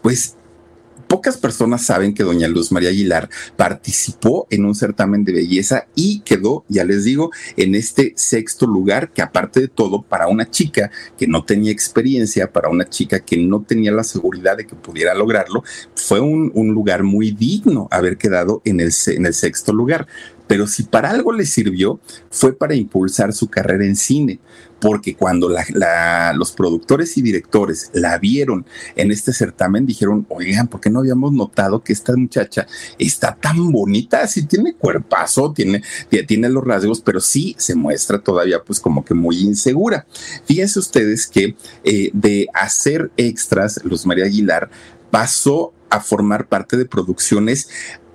[0.00, 0.36] pues
[1.12, 6.20] Pocas personas saben que doña Luz María Aguilar participó en un certamen de belleza y
[6.20, 10.90] quedó, ya les digo, en este sexto lugar, que aparte de todo, para una chica
[11.18, 15.12] que no tenía experiencia, para una chica que no tenía la seguridad de que pudiera
[15.12, 20.06] lograrlo, fue un, lugar muy digno haber quedado en el, en el sexto lugar.
[20.46, 24.40] Pero si para algo le sirvió fue para impulsar su carrera en cine,
[24.82, 25.48] porque cuando
[26.34, 28.66] los productores y directores la vieron
[28.96, 32.66] en este certamen dijeron, oigan, ¿por qué no habíamos notado que esta muchacha
[32.98, 34.26] está tan bonita?
[34.26, 35.84] Sí tiene cuerpazo, tiene,
[36.26, 40.04] tiene los rasgos, pero sí se muestra todavía pues como que muy insegura.
[40.46, 44.68] Fíjense ustedes que eh, de hacer extras, Luz María Aguilar
[45.12, 47.68] pasó a formar parte de producciones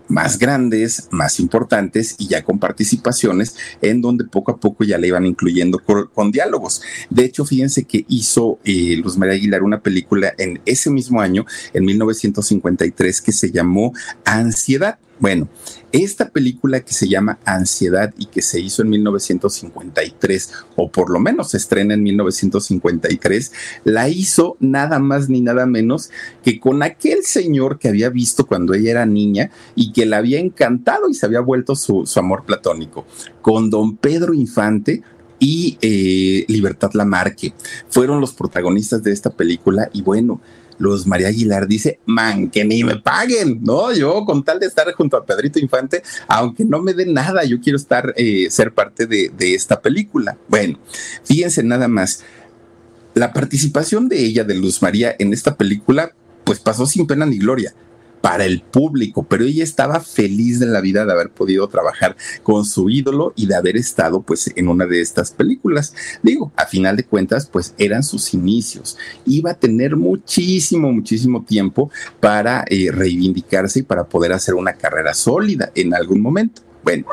[0.08, 5.08] más grandes, más importantes y ya con participaciones en donde poco a poco ya le
[5.08, 6.82] iban incluyendo con, diálogos.
[7.10, 11.46] De hecho, fíjense que hizo eh, Luz María Aguilar una película en ese mismo año,
[11.74, 13.94] en 1953, que se llamó
[14.26, 15.00] Ansiedad.
[15.20, 15.50] Bueno,
[15.92, 21.20] esta película que se llama Ansiedad y que se hizo en 1953, o por lo
[21.20, 23.52] menos se estrena en 1953,
[23.84, 26.12] la hizo nada más ni nada menos
[26.44, 30.40] que con aquel señor que había visto cuando ella era niña y que la había
[30.40, 33.06] encantado y se había vuelto su, amor platónico,
[33.42, 35.02] con don Pedro Infante,
[35.40, 37.54] y eh, Libertad Lamarque.
[37.90, 40.42] Fueron los protagonistas de esta película y bueno,
[40.78, 43.94] Luz María Aguilar dice, man, que ni me paguen, ¿no?
[43.94, 47.60] Yo con tal de estar junto a Pedrito Infante, aunque no me den nada, yo
[47.60, 50.38] quiero estar, eh, ser parte de, de esta película.
[50.48, 50.80] Bueno,
[51.24, 52.24] fíjense nada más,
[53.14, 56.14] la participación de ella, de Luz María, en esta película,
[56.44, 57.74] pues pasó sin pena ni gloria
[58.28, 62.66] para el público, pero ella estaba feliz de la vida de haber podido trabajar con
[62.66, 65.94] su ídolo y de haber estado pues en una de estas películas.
[66.22, 68.98] Digo, a final de cuentas pues eran sus inicios.
[69.26, 75.14] Iba a tener muchísimo, muchísimo tiempo para eh, reivindicarse y para poder hacer una carrera
[75.14, 76.62] sólida en algún momento.
[76.84, 77.06] Bueno,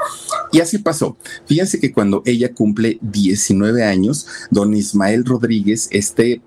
[0.51, 1.17] y así pasó.
[1.47, 6.43] Fíjense que cuando ella cumple 19 años, don Ismael Rodríguez, este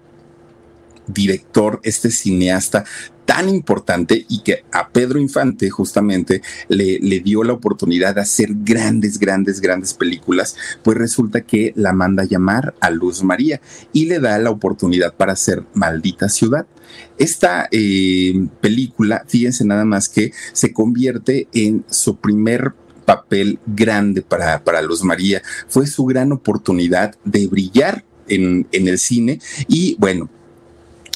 [1.08, 2.84] director, este cineasta
[3.28, 9.20] tan importante y que a Pedro Infante justamente le, dio la oportunidad de hacer grandes,
[9.20, 13.60] grandes, grandes películas, pues resulta que la manda a llamar a Luz María
[13.92, 16.66] y le da la oportunidad para hacer Maldita Ciudad.
[17.18, 24.64] Esta eh, película, fíjense nada más que se convierte en su primer papel grande para,
[24.64, 25.42] para Luz María.
[25.68, 30.30] Fue su gran oportunidad de brillar en, en el cine y bueno,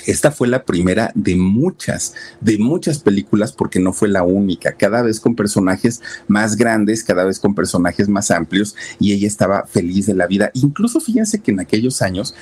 [0.06, 5.02] esta fue la primera de muchas, de muchas películas porque no fue la única, cada
[5.02, 10.06] vez con personajes más grandes, cada vez con personajes más amplios y ella estaba feliz
[10.06, 10.52] de la vida.
[10.54, 12.36] Incluso fíjense que en aquellos años,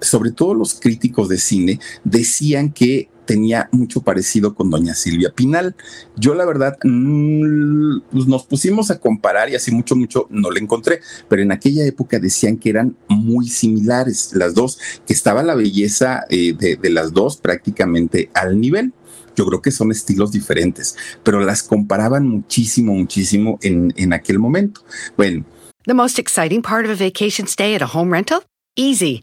[0.00, 5.76] sobre todo los críticos de cine, decían que tenía mucho parecido con doña Silvia Pinal.
[6.16, 10.58] Yo la verdad mm, pues nos pusimos a comparar y así mucho, mucho no le
[10.58, 15.54] encontré, pero en aquella época decían que eran muy similares las dos, que estaba la
[15.54, 18.92] belleza eh, de, las dos prácticamente al nivel.
[19.36, 24.80] Yo creo que son estilos diferentes, pero las comparaban muchísimo, muchísimo en, en aquel momento.
[25.16, 25.44] Bueno.
[25.84, 28.42] The most exciting part of a vacation stay at a home rental?
[28.74, 29.22] Easy.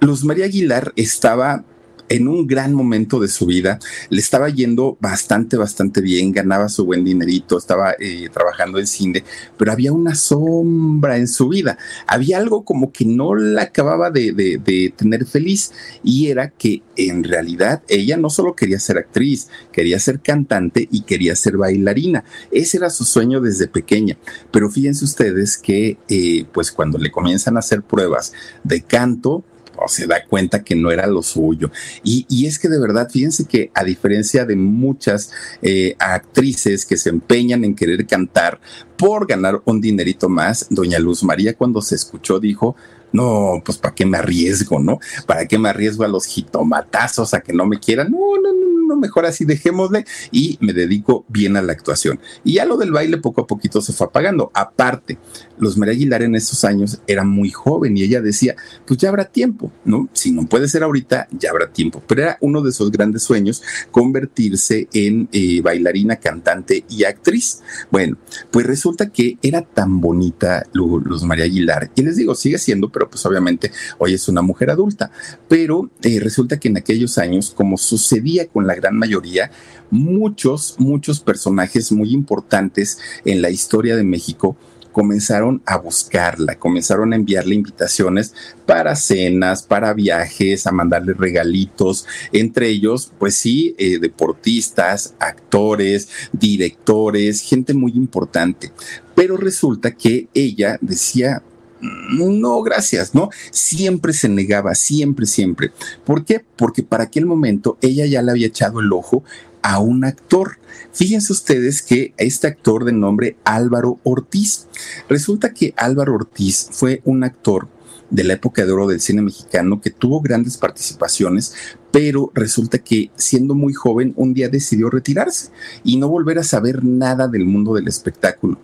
[0.00, 1.64] Luz María Aguilar estaba
[2.08, 6.84] en un gran momento de su vida, le estaba yendo bastante, bastante bien, ganaba su
[6.84, 9.24] buen dinerito, estaba eh, trabajando en cine,
[9.56, 14.32] pero había una sombra en su vida, había algo como que no la acababa de,
[14.32, 19.98] de tener feliz y era que en realidad ella no solo quería ser actriz, quería
[19.98, 24.16] ser cantante y quería ser bailarina, ese era su sueño desde pequeña,
[24.50, 28.32] pero fíjense ustedes que eh, pues cuando le comienzan a hacer pruebas
[28.64, 29.44] de canto,
[29.86, 31.70] se da cuenta que no era lo suyo.
[32.02, 35.30] Y, es que de verdad, fíjense que a diferencia de muchas
[35.62, 38.60] eh, actrices que se empeñan en querer cantar
[38.96, 42.74] por ganar un dinerito más, doña Luz María cuando se escuchó dijo,
[43.12, 44.98] no, pues ¿para qué me arriesgo, no?
[45.26, 48.10] ¿Para qué me arriesgo a los jitomatazos, a que no me quieran?
[48.10, 52.20] No, no, no, no, mejor así dejémosle y me dedico bien a la actuación.
[52.44, 54.50] Y ya lo del baile poco a poquito se fue apagando.
[54.54, 55.18] Aparte,
[55.58, 59.26] los María Aguilar en esos años era muy joven y ella decía, pues ya habrá
[59.26, 60.08] tiempo, ¿no?
[60.12, 62.02] Si no puede ser ahorita, ya habrá tiempo.
[62.06, 67.62] Pero era uno de sus grandes sueños convertirse en eh, bailarina, cantante y actriz.
[67.90, 68.16] Bueno,
[68.50, 71.90] pues resulta que era tan bonita Luz María Aguilar.
[71.94, 75.10] Y les digo, sigue siendo, pero pues obviamente hoy es una mujer adulta.
[75.48, 79.50] Pero eh, resulta que en aquellos años, como sucedía con la gran mayoría,
[79.90, 84.56] muchos, muchos personajes muy importantes en la historia de México
[84.98, 88.34] comenzaron a buscarla, comenzaron a enviarle invitaciones
[88.66, 97.42] para cenas, para viajes, a mandarle regalitos, entre ellos, pues sí, eh, deportistas, actores, directores,
[97.42, 98.72] gente muy importante.
[99.14, 101.42] Pero resulta que ella decía,
[101.80, 103.30] no, gracias, ¿no?
[103.50, 105.72] Siempre se negaba, siempre, siempre.
[106.04, 106.44] ¿Por qué?
[106.56, 109.24] Porque para aquel momento ella ya le había echado el ojo
[109.62, 110.58] a un actor.
[110.92, 114.66] Fíjense ustedes que este actor de nombre Álvaro Ortiz,
[115.08, 117.68] resulta que Álvaro Ortiz fue un actor
[118.10, 121.54] de la época de oro del cine mexicano que tuvo grandes participaciones,
[121.90, 125.50] pero resulta que siendo muy joven un día decidió retirarse
[125.84, 128.58] y no volver a saber nada del mundo del espectáculo.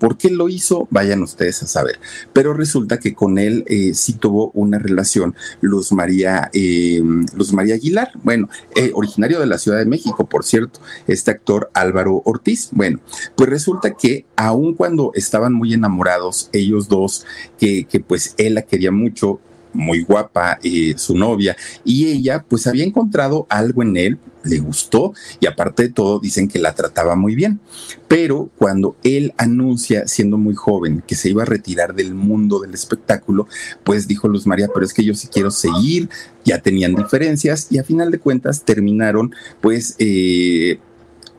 [0.00, 0.88] ¿Por qué lo hizo?
[0.90, 2.00] Vayan ustedes a saber.
[2.32, 7.00] Pero resulta que con él eh, sí tuvo una relación Luz María, eh,
[7.34, 11.70] Luz María Aguilar, bueno, eh, originario de la Ciudad de México, por cierto, este actor
[11.74, 12.70] Álvaro Ortiz.
[12.72, 12.98] Bueno,
[13.36, 17.26] pues resulta que aun cuando estaban muy enamorados ellos dos,
[17.58, 19.40] que, pues él la quería mucho,
[19.72, 25.12] muy guapa, eh, su novia, y ella pues había encontrado algo en él, le gustó
[25.40, 27.60] y aparte de todo dicen que la trataba muy bien.
[28.08, 32.74] Pero cuando él anuncia, siendo muy joven, que se iba a retirar del mundo del
[32.74, 33.46] espectáculo,
[33.84, 36.08] pues dijo Luz María, pero es que yo sí quiero seguir,
[36.44, 39.96] ya tenían diferencias y a final de cuentas terminaron pues...
[39.98, 40.78] Eh,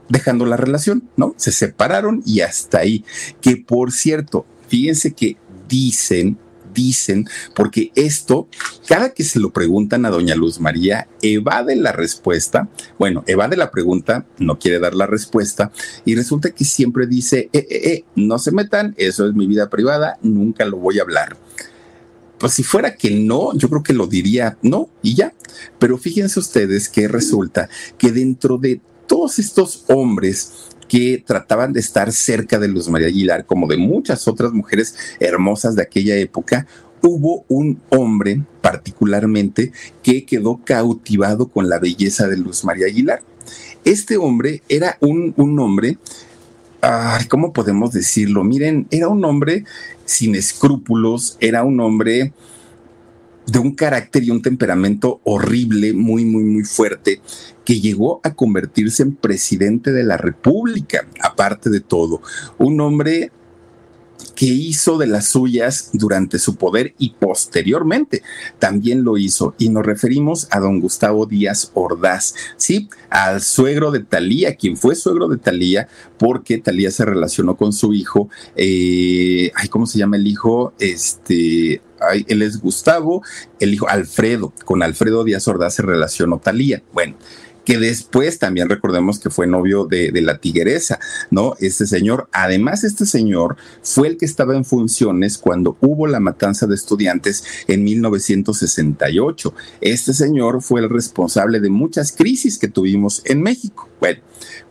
[0.09, 1.33] dejando la relación, ¿no?
[1.37, 3.05] Se separaron y hasta ahí.
[3.39, 5.37] Que por cierto, fíjense que
[5.69, 6.37] dicen
[6.73, 8.47] dicen, porque esto,
[8.87, 13.71] cada que se lo preguntan a doña Luz María, evade la respuesta, bueno, evade la
[13.71, 15.71] pregunta, no quiere dar la respuesta,
[16.05, 19.69] y resulta que siempre dice, eh, eh, eh, no se metan, eso es mi vida
[19.69, 21.37] privada, nunca lo voy a hablar.
[22.41, 25.31] Pues si fuera que no, yo creo que lo diría no y ya.
[25.77, 32.11] Pero fíjense ustedes que resulta que dentro de todos estos hombres que trataban de estar
[32.11, 36.67] cerca de Luz María Aguilar, como de muchas otras mujeres hermosas de aquella época,
[37.01, 39.71] hubo un hombre particularmente
[40.03, 43.23] que quedó cautivado con la belleza de Luz María Aguilar.
[43.85, 45.97] Este hombre era un, un hombre,
[47.29, 48.43] ¿cómo podemos decirlo?
[48.43, 49.63] Miren, era un hombre
[50.03, 52.33] sin escrúpulos, era un hombre
[53.45, 57.21] de un carácter y un temperamento horrible, muy, muy, muy fuerte,
[57.71, 62.21] que llegó a convertirse en presidente de la República, aparte de todo.
[62.57, 63.31] Un hombre
[64.35, 68.23] que hizo de las suyas durante su poder y posteriormente
[68.59, 69.55] también lo hizo.
[69.57, 72.89] Y nos referimos a don Gustavo Díaz Ordaz, ¿sí?
[73.09, 75.87] Al suegro de Talía, quien fue suegro de Talía,
[76.17, 78.27] porque Talía se relacionó con su hijo,
[78.57, 80.73] eh, ¿cómo se llama el hijo?
[80.77, 81.81] Este,
[82.27, 83.23] él es Gustavo,
[83.61, 86.83] el hijo Alfredo, con Alfredo Díaz Ordaz se relacionó Talía.
[86.91, 87.15] Bueno,
[87.65, 90.99] que después también recordemos que fue novio de, la tigresa,
[91.29, 91.55] ¿no?
[91.59, 96.67] Este señor, además este señor fue el que estaba en funciones cuando hubo la matanza
[96.67, 99.53] de estudiantes en 1968.
[99.81, 103.89] Este señor fue el responsable de muchas crisis que tuvimos en México.
[103.99, 104.21] Bueno,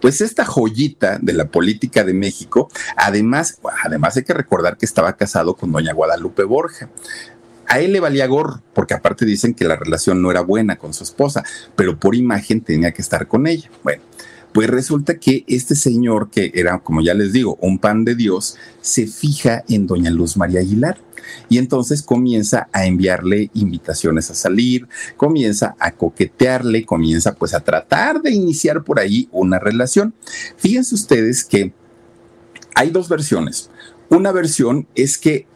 [0.00, 5.16] pues esta joyita de la política de México, además, además hay que recordar que estaba
[5.16, 6.90] casado con doña Guadalupe Borja.
[7.70, 10.92] A él le valía gorro, porque aparte dicen que la relación no era buena con
[10.92, 11.44] su esposa,
[11.76, 13.70] pero por imagen tenía que estar con ella.
[13.84, 14.02] Bueno,
[14.52, 18.56] pues resulta que este señor, que era, como ya les digo, un pan de Dios,
[18.80, 20.98] se fija en doña Luz María Aguilar.
[21.48, 28.20] Y entonces comienza a enviarle invitaciones a salir, comienza a coquetearle, comienza pues a tratar
[28.20, 30.12] de iniciar por ahí una relación.
[30.56, 31.72] Fíjense ustedes que
[32.74, 33.70] hay dos versiones.
[34.08, 35.46] Una versión es que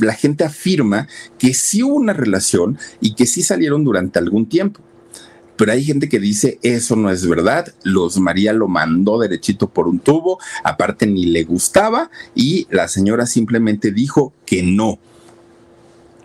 [0.00, 1.08] la gente afirma
[1.38, 4.80] que sí hubo una relación y que sí salieron durante algún tiempo.
[5.56, 7.74] Pero hay gente que dice eso no es verdad.
[7.82, 13.26] Luz María lo mandó derechito por un tubo, aparte ni le gustaba y la señora
[13.26, 14.98] simplemente dijo que no.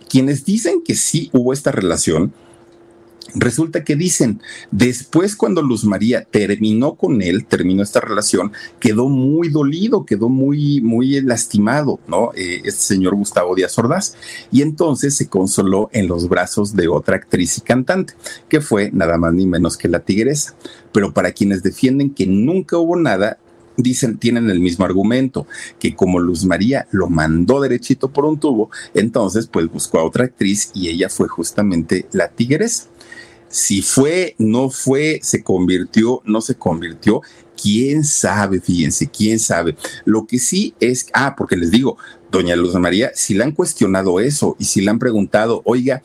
[0.10, 2.34] Quienes dicen que sí hubo esta relación
[3.34, 9.50] Resulta que dicen, después cuando Luz María terminó con él, terminó esta relación, quedó muy
[9.50, 12.32] dolido, quedó muy, muy lastimado, ¿no?
[12.36, 14.16] Eh, este señor Gustavo Díaz Ordaz.
[14.52, 18.14] Y entonces se consoló en los brazos de otra actriz y cantante,
[18.50, 20.56] que fue nada más ni menos que la tigresa.
[20.92, 23.38] Pero para quienes defienden que nunca hubo nada,
[23.78, 25.48] dicen, tienen el mismo argumento,
[25.80, 30.26] que como Luz María lo mandó derechito por un tubo, entonces pues buscó a otra
[30.26, 32.91] actriz y ella fue justamente la tigresa.
[33.52, 37.22] Si fue, no fue, se convirtió, no se convirtió,
[37.62, 39.76] quién sabe, fíjense, quién sabe.
[40.06, 41.98] Lo que sí es, ah, porque les digo,
[42.32, 46.02] doña Luz María, si le han cuestionado eso y si le han preguntado, oiga,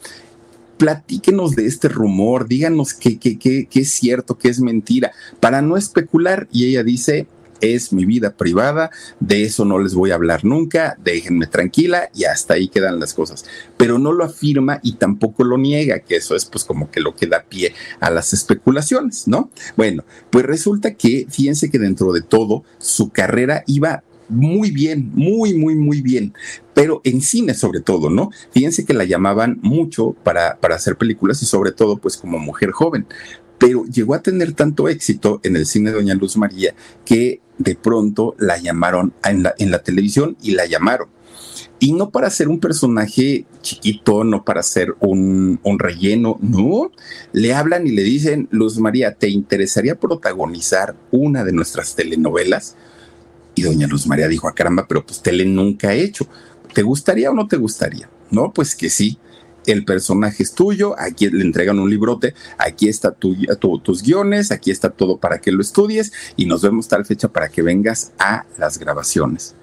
[0.77, 5.63] platíquenos de este rumor, díganos qué, qué, qué, qué es cierto, qué es mentira, para
[5.63, 6.49] no especular.
[6.53, 7.27] Y ella dice,
[7.61, 8.91] es mi vida privada,
[9.21, 13.15] de eso no les voy a hablar nunca, déjenme tranquila y hasta ahí quedan las
[13.15, 13.45] cosas.
[13.77, 17.15] Pero no lo afirma y tampoco lo niega, que eso es pues como que lo
[17.15, 19.51] que da pie a las especulaciones, ¿no?
[19.77, 25.55] Bueno, pues resulta que, fíjense que dentro de todo, su carrera iba muy bien, muy,
[25.55, 26.35] muy, muy bien,
[26.75, 28.31] pero en cine sobre todo, ¿no?
[28.51, 32.73] Fíjense que la llamaban mucho para, para hacer películas y sobre todo pues como mujer
[32.73, 33.07] joven,
[33.59, 37.75] pero llegó a tener tanto éxito en el cine de Doña Luz María que de
[37.75, 41.09] pronto la llamaron en la, televisión y la llamaron.
[41.79, 46.91] Y no para ser un personaje chiquito, no para ser un, un, relleno, no.
[47.33, 52.77] Le hablan y le dicen, Luz María, ¿te interesaría protagonizar una de nuestras telenovelas?
[53.55, 56.27] Y doña Luz María dijo, a ah, caramba, pero pues tele nunca he hecho.
[56.73, 58.09] ¿Te gustaría o no te gustaría?
[58.31, 59.19] No, pues que sí
[59.67, 63.37] el personaje es tuyo, aquí le entregan un librote, aquí está tu,
[63.83, 67.49] tus guiones, aquí está todo para que lo estudies y nos vemos tal fecha para
[67.49, 69.55] que vengas a las grabaciones.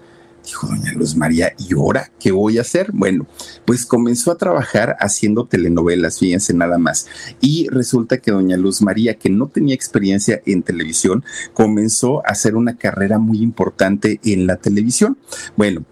[0.46, 2.92] Dijo doña Luz María, ¿y ahora qué voy a hacer?
[2.92, 3.26] Bueno,
[3.64, 7.08] pues comenzó a trabajar haciendo telenovelas, fíjense nada más.
[7.40, 11.24] Y resulta que doña Luz María, que no tenía experiencia en televisión,
[11.54, 15.18] comenzó a hacer una carrera muy importante en la televisión.
[15.56, 15.86] Bueno,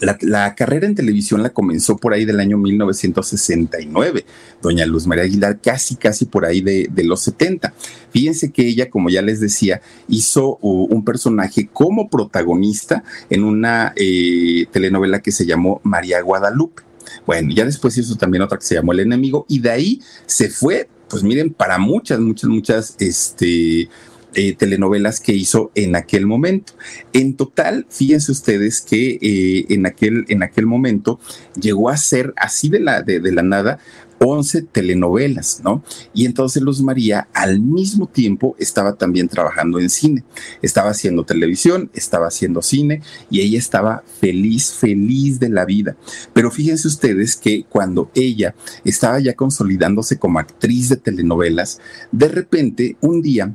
[0.00, 4.24] la, carrera en televisión la comenzó por ahí del año 1969,
[4.62, 7.74] doña Luz María Aguilar, casi, casi por ahí de, los 70.
[8.10, 14.66] Fíjense que ella, como ya les decía, hizo un personaje como protagonista en una eh,
[14.72, 16.82] telenovela que se llamó María Guadalupe.
[17.26, 20.48] Bueno, ya después hizo también otra que se llamó El Enemigo y de ahí se
[20.48, 23.88] fue, pues miren, para muchas, muchas, muchas, este,
[24.34, 26.72] eh, telenovelas que hizo en aquel momento.
[27.12, 31.18] En total, fíjense ustedes que eh, en, aquel, en aquel momento
[31.60, 33.80] llegó a ser así de la, de, la nada
[34.22, 35.82] 11 telenovelas, ¿no?
[36.12, 40.24] Y entonces Luz María al mismo tiempo estaba también trabajando en cine,
[40.60, 43.00] estaba haciendo televisión, estaba haciendo cine
[43.30, 45.96] y ella estaba feliz, feliz de la vida.
[46.34, 48.54] Pero fíjense ustedes que cuando ella
[48.84, 51.80] estaba ya consolidándose como actriz de telenovelas,
[52.12, 53.54] de repente un día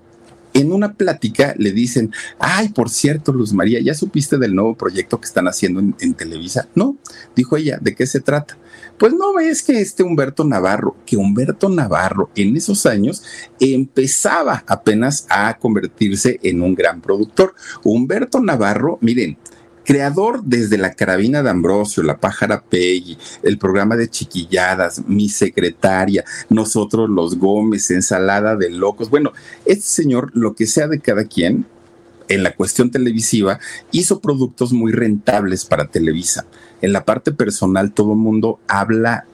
[0.55, 5.19] en una plática le dicen, ay, por cierto, Luz María, ¿ya supiste del nuevo proyecto
[5.19, 6.69] que están haciendo en, Televisa?
[6.75, 6.97] No,
[7.35, 8.57] dijo ella, ¿de qué se trata?
[8.97, 13.21] Pues no es que este Humberto Navarro, que Humberto Navarro en esos años
[13.59, 17.53] empezaba apenas a convertirse en un gran productor.
[17.83, 19.37] Humberto Navarro, miren,
[19.85, 26.25] creador desde la carabina de Ambrosio, la pájara Peggy, el programa de chiquilladas, mi secretaria,
[26.49, 29.09] nosotros los Gómez, ensalada de locos.
[29.09, 29.31] Bueno,
[29.65, 31.65] este señor, lo que sea de cada quien,
[32.27, 33.59] en la cuestión televisiva,
[33.91, 36.45] hizo productos muy rentables para Televisa.
[36.81, 39.25] En la parte personal, todo el mundo habla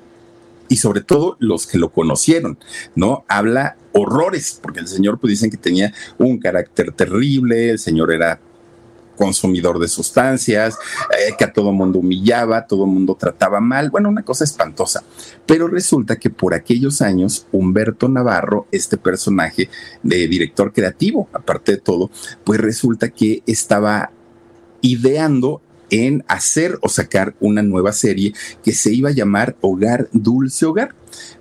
[0.67, 2.57] y sobre todo los que lo conocieron,
[2.95, 3.25] ¿no?
[3.27, 8.39] Habla horrores, porque el señor pues dicen que tenía un carácter terrible, el señor era
[9.21, 10.79] consumidor de sustancias,
[11.11, 15.03] eh, que a todo mundo humillaba, todo mundo trataba mal, bueno, una cosa espantosa.
[15.45, 19.69] Pero resulta que por aquellos años, Humberto Navarro, este personaje
[20.01, 22.09] de director creativo, aparte de todo,
[22.43, 24.09] pues resulta que estaba
[24.81, 25.61] ideando
[25.91, 30.95] en hacer o sacar una nueva serie que se iba a llamar Hogar Dulce Hogar.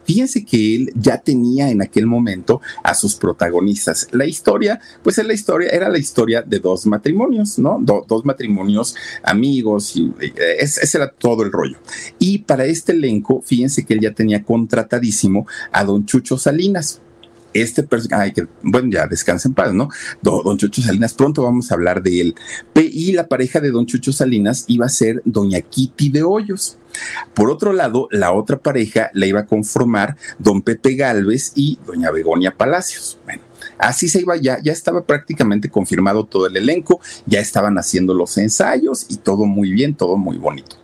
[0.05, 4.09] Fíjense que él ya tenía en aquel momento a sus protagonistas.
[4.13, 7.79] La historia, pues es la historia, era la historia de dos matrimonios, ¿no?
[7.81, 11.79] dos matrimonios amigos, y eh, ese era todo el rollo.
[12.19, 17.01] Y para este elenco, fíjense que él ya tenía contratadísimo a don Chucho Salinas
[17.53, 19.89] este personaje, que, bueno, ya descansa en paz, ¿no?
[20.23, 22.35] Don, Chucho Salinas, pronto vamos a hablar de él.
[22.75, 26.79] Y la pareja de Don Chucho Salinas iba a ser Doña Kitty de Hoyos.
[27.35, 32.11] Por otro lado, la otra pareja la iba a conformar Don Pepe Galvez y Doña
[32.11, 33.19] Begonia Palacios.
[33.25, 33.43] Bueno,
[33.79, 38.37] así se iba ya, ya estaba prácticamente confirmado todo el elenco, ya estaban haciendo los
[38.39, 40.77] ensayos y todo muy bien, todo muy bonito.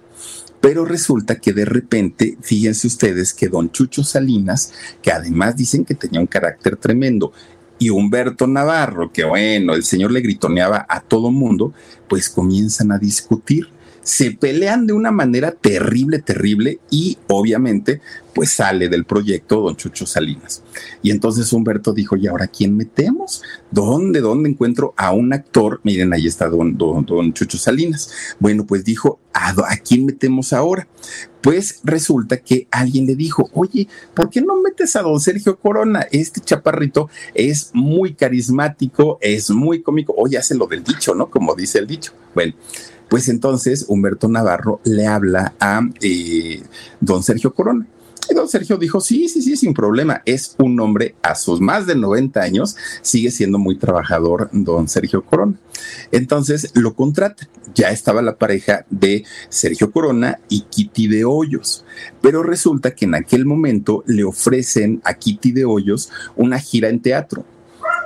[0.60, 5.94] Pero resulta que de repente, fíjense ustedes que don Chucho Salinas, que además dicen que
[5.94, 7.32] tenía un carácter tremendo,
[7.78, 11.74] y Humberto Navarro, que bueno, el señor le gritoneaba a todo mundo,
[12.08, 13.68] pues comienzan a discutir
[14.06, 18.00] se pelean de una manera terrible, terrible y obviamente
[18.36, 20.62] pues sale del proyecto don Chucho Salinas.
[21.02, 23.42] Y entonces Humberto dijo, ¿y ahora quién metemos?
[23.72, 25.80] ¿Dónde, dónde encuentro a un actor?
[25.82, 28.36] Miren, ahí está don, don, Chucho Salinas.
[28.38, 30.86] Bueno, pues dijo, ¿a, ¿a quién metemos ahora?
[31.40, 36.06] Pues resulta que alguien le dijo, oye, ¿por qué no metes a don Sergio Corona?
[36.12, 40.14] Este chaparrito es muy carismático, es muy cómico.
[40.16, 41.28] Oye, hace lo del dicho, ¿no?
[41.28, 42.12] Como dice el dicho.
[42.34, 42.54] Bueno,
[43.08, 46.62] pues entonces Humberto Navarro le habla a eh,
[47.00, 47.86] don Sergio Corona.
[48.28, 50.22] Y don Sergio dijo, sí, sí, sí, sin problema.
[50.24, 55.24] Es un hombre a sus más de 90 años, sigue siendo muy trabajador don Sergio
[55.24, 55.54] Corona.
[56.10, 57.48] Entonces lo contrata.
[57.74, 61.84] Ya estaba la pareja de Sergio Corona y Kitty de Hoyos.
[62.20, 67.00] Pero resulta que en aquel momento le ofrecen a Kitty de Hoyos una gira en
[67.00, 67.44] teatro.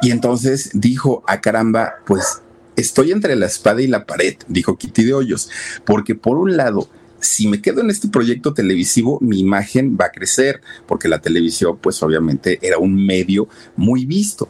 [0.03, 2.43] Y entonces dijo, a ah, caramba, pues
[2.77, 5.51] estoy entre la espada y la pared, dijo Kitty de Hoyos,
[5.85, 6.89] porque por un lado,
[7.21, 11.79] si me quedo en este proyecto televisivo, mi imagen va a crecer, porque la televisión,
[11.81, 14.49] pues obviamente era un medio muy visto.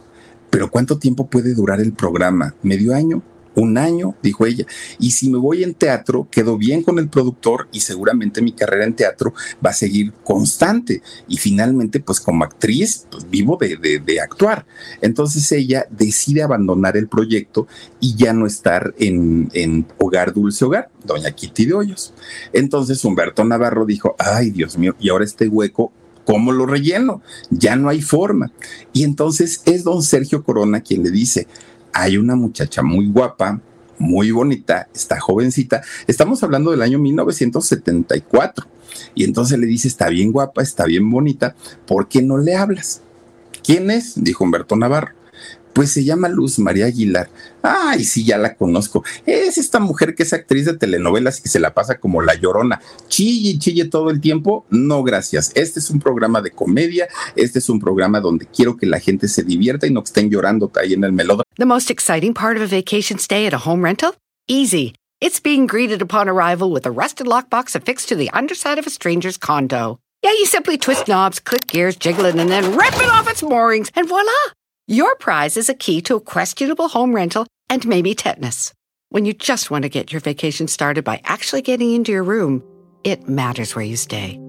[0.50, 2.54] Pero ¿cuánto tiempo puede durar el programa?
[2.62, 3.22] ¿Medio año?
[3.54, 4.66] Un año, dijo ella.
[4.98, 8.84] Y si me voy en teatro, quedo bien con el productor y seguramente mi carrera
[8.84, 9.34] en teatro
[9.64, 11.02] va a seguir constante.
[11.28, 14.66] Y finalmente, pues como actriz, pues vivo de, de, actuar.
[15.00, 17.66] Entonces ella decide abandonar el proyecto
[18.00, 22.12] y ya no estar en, en Hogar Dulce Hogar, Doña Kitty de Hoyos.
[22.52, 25.92] Entonces Humberto Navarro dijo, ay Dios mío, y ahora este hueco
[26.24, 27.22] ¿cómo lo relleno?
[27.50, 28.52] Ya no hay forma.
[28.92, 31.48] Y entonces es don Sergio Corona quien le dice,
[31.92, 33.60] hay una muchacha muy guapa,
[33.98, 35.82] muy bonita, está jovencita.
[36.06, 38.66] Estamos hablando del año 1974.
[39.14, 41.54] Y entonces le dice, está bien guapa, está bien bonita,
[41.86, 43.02] ¿por qué no le hablas?
[43.62, 44.22] ¿Quién es?
[44.22, 45.19] Dijo Humberto Navarro.
[45.72, 47.30] Pues se llama Luz María Aguilar.
[47.62, 49.04] Ay, sí, ya la conozco.
[49.26, 52.80] Es esta mujer que es actriz de telenovelas y se la pasa como la llorona.
[53.08, 54.66] Chille, chille todo el tiempo.
[54.70, 55.52] No, gracias.
[55.54, 57.08] Este es un programa de comedia.
[57.36, 60.70] Este es un programa donde quiero que la gente se divierta y no estén llorando
[60.74, 61.44] ahí en el melodra.
[61.56, 64.14] The most exciting part of a vacation stay at a home rental?
[64.48, 64.94] Easy.
[65.20, 68.90] It's being greeted upon arrival with a rusted lockbox affixed to the underside of a
[68.90, 69.98] stranger's condo.
[70.22, 73.42] Yeah, you simply twist knobs, click gears, jiggle it, and then rip it off its
[73.42, 74.32] moorings, and voila!
[74.90, 78.72] Your prize is a key to a questionable home rental and maybe tetanus.
[79.10, 82.60] When you just want to get your vacation started by actually getting into your room,
[83.04, 84.40] it matters where you stay.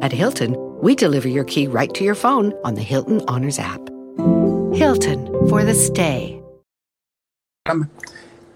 [0.00, 3.78] At Hilton, we deliver your key right to your phone on the Hilton Honors app.
[4.72, 6.40] Hilton for the stay.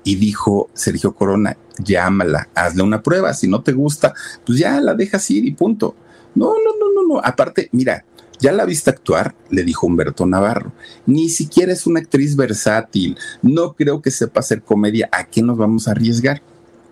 [0.03, 4.14] Y dijo Sergio Corona, llámala, hazle una prueba, si no te gusta,
[4.47, 5.95] pues ya la dejas ir y punto.
[6.36, 7.20] No, no, no, no, no.
[7.22, 8.03] Aparte, mira,
[8.41, 10.72] ya la viste actuar, le dijo Humberto Navarro.
[11.07, 13.16] Ni siquiera es una actriz versátil.
[13.43, 15.09] No creo que sepa hacer comedia.
[15.12, 16.43] ¿A qué nos vamos a arriesgar?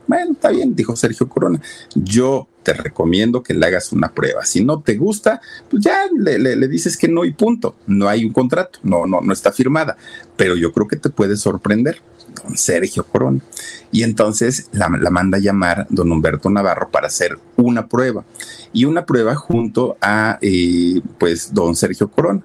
[0.07, 1.61] Bueno, está bien, dijo Sergio Corona.
[1.95, 4.45] Yo te recomiendo que le hagas una prueba.
[4.45, 5.41] Si no te gusta,
[5.71, 7.77] pues ya le, le, dices que no y punto.
[7.87, 9.97] No hay un contrato, no, no, no está firmada.
[10.37, 12.01] Pero yo creo que te puede sorprender.
[12.35, 13.41] Don Sergio Corona.
[13.91, 18.25] Y entonces la, manda a llamar don Humberto Navarro para hacer una prueba.
[18.73, 22.43] Y una prueba junto a, eh, pues, don Sergio Corona.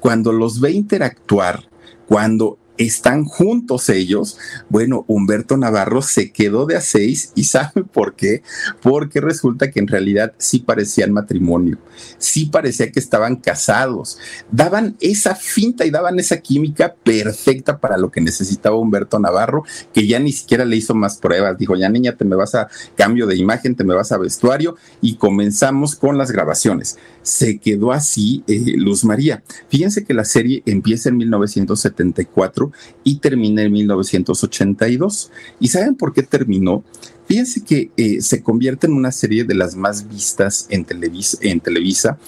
[0.00, 1.68] Cuando los ve interactuar,
[2.08, 4.38] cuando están juntos ellos.
[4.68, 8.42] Bueno, Humberto Navarro se quedó de a seis y ¿sabe por qué?
[8.82, 11.78] Porque resulta que en realidad sí parecían matrimonio,
[12.18, 14.18] sí parecía que estaban casados,
[14.50, 20.06] daban esa finta y daban esa química perfecta para lo que necesitaba Humberto Navarro, que
[20.06, 23.26] ya ni siquiera le hizo más pruebas, dijo, ya niña, te me vas a cambio
[23.26, 26.98] de imagen, te me vas a vestuario y comenzamos con las grabaciones.
[27.22, 29.42] Se quedó así eh, Luz María.
[29.68, 32.69] Fíjense que la serie empieza en 1974
[33.04, 35.30] y termina en 1982.
[35.58, 36.84] ¿Y saben por qué terminó?
[37.26, 41.60] Fíjense que eh, se convierte en una serie de las más vistas en Televisa, en
[41.60, 42.18] Televisa.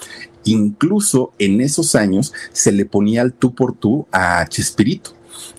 [0.45, 5.13] Incluso en esos años se le ponía el tú por tú a Chespirito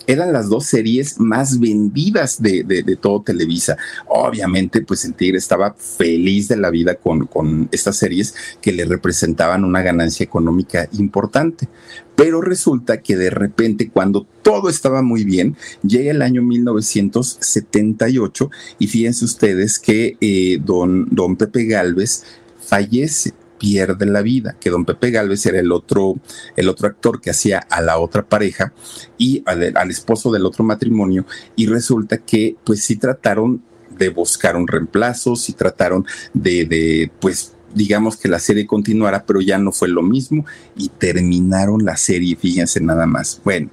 [0.06, 3.76] eran las dos series más vendidas de, todo Televisa.
[4.06, 8.84] Obviamente, pues el Tigre estaba feliz de la vida con, con estas series que le
[8.84, 11.68] representaban una ganancia económica importante.
[12.16, 18.86] Pero resulta que de repente, cuando todo estaba muy bien, llega el año 1978 y
[18.86, 22.24] fíjense ustedes que eh, don, don Pepe Galvez
[22.60, 23.32] fallece
[23.64, 26.16] pierde la vida, que don Pepe Galvez era el otro,
[26.54, 28.74] el otro actor que hacía a la otra pareja
[29.16, 31.24] y al, esposo del otro matrimonio,
[31.56, 33.62] y resulta que pues sí trataron
[33.96, 36.04] de buscar un reemplazo, sí trataron
[36.34, 40.44] de, de pues digamos que la serie continuara, pero ya no fue lo mismo
[40.76, 43.40] y terminaron la serie, fíjense nada más.
[43.44, 43.70] Bueno,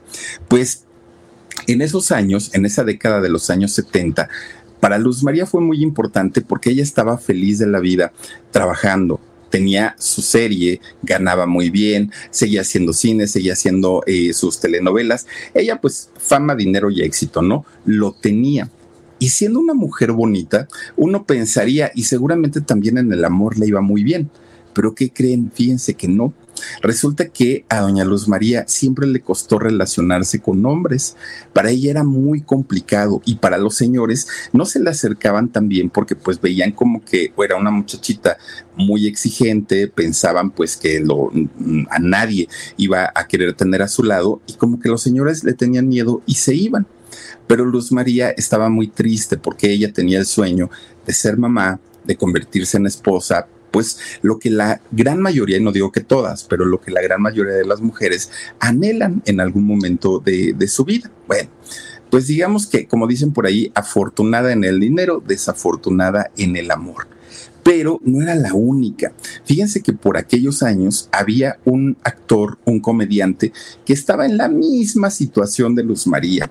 [0.47, 0.85] pues
[1.67, 4.29] en esos años, en esa década de los años 70,
[4.79, 8.13] para Luz María fue muy importante porque ella estaba feliz de la vida
[8.51, 9.19] trabajando,
[9.51, 15.27] tenía su serie, ganaba muy bien, seguía haciendo cine, seguía haciendo eh, sus telenovelas.
[15.53, 17.65] Ella pues fama, dinero y éxito, ¿no?
[17.85, 18.71] Lo tenía.
[19.19, 23.81] Y siendo una mujer bonita, uno pensaría, y seguramente también en el amor le iba
[23.81, 24.31] muy bien,
[24.73, 25.51] pero ¿qué creen?
[25.53, 26.33] Fíjense que no.
[26.81, 31.15] Resulta que a doña Luz María siempre le costó relacionarse con hombres.
[31.53, 35.89] Para ella era muy complicado y para los señores no se le acercaban tan bien
[35.89, 38.37] porque pues veían como que era una muchachita
[38.75, 41.31] muy exigente, pensaban pues que lo,
[41.89, 42.47] a nadie
[42.77, 46.21] iba a querer tener a su lado y como que los señores le tenían miedo
[46.25, 46.87] y se iban.
[47.47, 50.69] Pero Luz María estaba muy triste porque ella tenía el sueño
[51.05, 55.71] de ser mamá, de convertirse en esposa, pues lo que la gran mayoría, y no
[55.71, 59.65] digo que todas, pero lo que la gran mayoría de las mujeres anhelan en algún
[59.65, 61.11] momento de, su vida.
[61.27, 61.49] Bueno,
[62.09, 67.07] pues digamos que, como dicen por ahí, afortunada en el dinero, desafortunada en el amor
[67.63, 69.13] pero no era la única.
[69.45, 73.53] Fíjense que por aquellos años había un actor, un comediante,
[73.85, 76.49] que estaba en la misma situación de Luz María.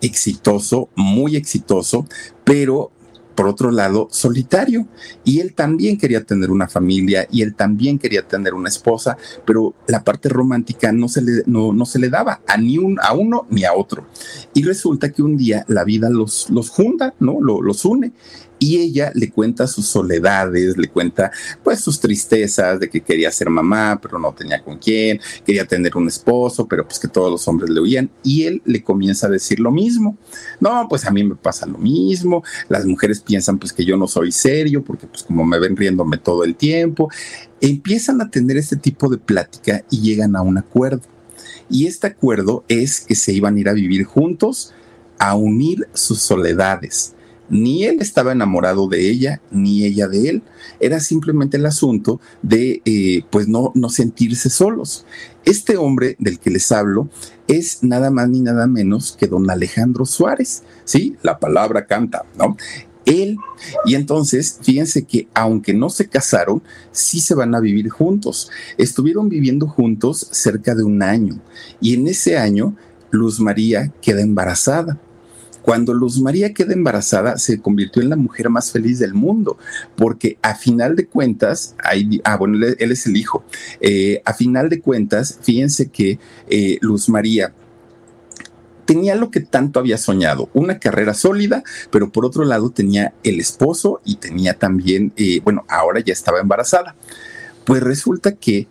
[0.00, 2.06] Exitoso, muy exitoso,
[2.44, 2.90] pero
[3.36, 4.88] por otro lado, solitario.
[5.22, 9.74] Y él también quería tener una familia y él también quería tener una esposa, pero
[9.86, 13.12] la parte romántica no se le, no, no se le daba a ni un, a
[13.12, 14.06] uno ni a otro.
[14.54, 17.40] Y resulta que un día la vida los, los junta, ¿no?
[17.40, 18.12] los une
[18.58, 21.30] y ella le cuenta sus soledades, le cuenta
[21.62, 25.96] pues sus tristezas de que quería ser mamá, pero no tenía con quién, quería tener
[25.96, 29.30] un esposo, pero pues que todos los hombres le oían y él le comienza a
[29.30, 30.16] decir lo mismo.
[30.60, 34.06] No, pues a mí me pasa lo mismo, las mujeres piensan pues que yo no
[34.06, 37.10] soy serio porque pues como me ven riéndome todo el tiempo,
[37.60, 41.02] empiezan a tener este tipo de plática y llegan a un acuerdo.
[41.68, 44.72] Y este acuerdo es que se iban a ir a vivir juntos
[45.18, 47.15] a unir sus soledades
[47.48, 50.42] ni él estaba enamorado de ella, ni ella de él.
[50.80, 55.06] Era simplemente el asunto de, eh, pues, no, no sentirse solos.
[55.44, 57.08] Este hombre del que les hablo
[57.46, 60.64] es nada más ni nada menos que don Alejandro Suárez.
[60.84, 62.56] Sí, la palabra canta, ¿no?
[63.04, 63.38] Él.
[63.84, 68.50] Y entonces, fíjense que aunque no se casaron, sí se van a vivir juntos.
[68.76, 71.40] Estuvieron viviendo juntos cerca de un año.
[71.80, 72.76] Y en ese año,
[73.10, 74.98] Luz María queda embarazada.
[75.66, 79.58] Cuando Luz María queda embarazada, se convirtió en la mujer más feliz del mundo,
[79.96, 81.74] porque a final de cuentas,
[82.22, 83.44] ah, bueno, él, es el hijo,
[83.80, 87.52] eh, a final de cuentas, fíjense que eh, Luz María
[88.84, 93.40] tenía lo que tanto había soñado, una carrera sólida, pero por otro lado tenía el
[93.40, 96.94] esposo y tenía también, eh, bueno, ahora ya estaba embarazada.
[97.64, 98.68] Pues resulta que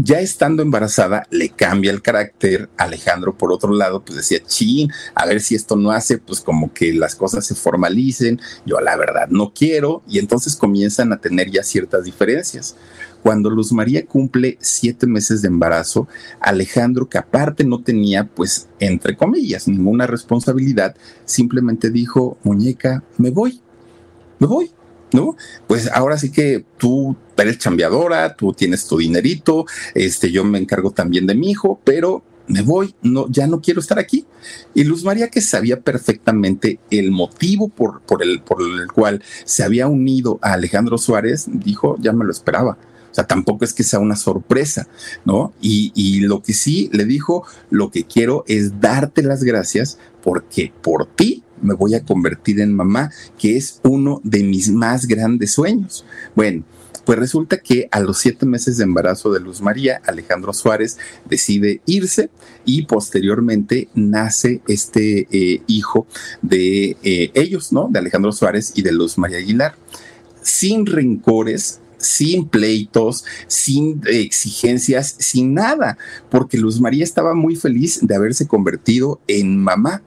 [0.00, 2.68] ya estando embarazada, le cambia el carácter.
[2.76, 6.72] Alejandro, por otro lado, pues decía, chin, a ver si esto no hace, pues como
[6.72, 8.40] que las cosas se formalicen.
[8.64, 10.02] Yo la verdad no quiero.
[10.06, 12.76] Y entonces comienzan a tener ya ciertas diferencias.
[13.22, 16.06] Cuando Luz María cumple siete meses de embarazo,
[16.40, 23.60] Alejandro, que aparte no tenía, pues, entre comillas, ninguna responsabilidad, simplemente dijo, muñeca, me voy,
[24.38, 24.72] me voy.
[25.12, 25.36] ¿no?
[25.66, 30.90] Pues ahora sí que tú eres chambeadora, tú tienes tu dinerito, este, yo me encargo
[30.90, 34.26] también de mi hijo, pero me voy, no, ya no quiero estar aquí.
[34.74, 39.62] Y Luz María, que sabía perfectamente el motivo por, por, el, por el cual se
[39.62, 42.78] había unido a Alejandro Suárez, dijo, ya me lo esperaba.
[43.10, 44.88] O sea, tampoco es que sea una sorpresa,
[45.24, 45.52] ¿no?
[45.60, 50.72] Y, y lo que sí le dijo, lo que quiero es darte las gracias porque
[50.82, 55.52] por ti me voy a convertir en mamá, que es uno de mis más grandes
[55.52, 56.04] sueños.
[56.34, 56.64] Bueno,
[57.08, 61.80] pues resulta que a los siete meses de embarazo de Luz María, Alejandro Suárez decide
[61.86, 62.28] irse
[62.66, 66.06] y posteriormente nace este eh, hijo
[66.42, 67.88] de eh, ellos, ¿no?
[67.90, 69.74] De Alejandro Suárez y de Luz María Aguilar.
[70.42, 75.96] Sin rencores, sin pleitos, sin exigencias, sin nada,
[76.30, 80.02] porque Luz María estaba muy feliz de haberse convertido en mamá.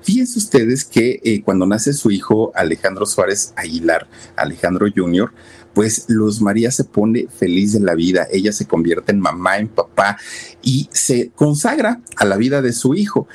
[0.00, 5.30] Fíjense ustedes que eh, cuando nace su hijo Alejandro Suárez Aguilar, Alejandro Jr.,
[5.76, 9.68] pues Luz María se pone feliz de la vida, ella se convierte en mamá, en
[9.68, 10.16] papá
[10.62, 13.28] y se consagra a la vida de su hijo,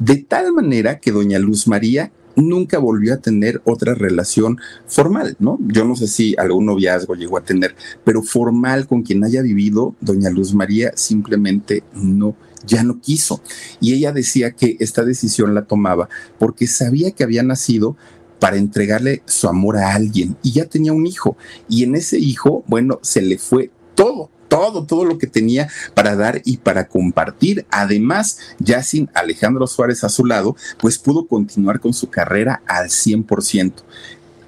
[0.00, 5.56] de tal manera que doña Luz María nunca volvió a tener otra relación formal, ¿no?
[5.68, 9.94] Yo no sé si algún noviazgo llegó a tener, pero formal con quien haya vivido,
[10.00, 12.34] doña Luz María simplemente no
[12.66, 13.42] ya no quiso.
[13.80, 17.96] Y ella decía que esta decisión la tomaba porque sabía que había nacido
[18.44, 21.34] para entregarle su amor a alguien y ya tenía un hijo
[21.66, 26.14] y en ese hijo, bueno, se le fue todo, todo, todo lo que tenía para
[26.14, 27.64] dar y para compartir.
[27.70, 32.90] Además, ya sin Alejandro Suárez a su lado, pues pudo continuar con su carrera al
[32.90, 33.72] 100%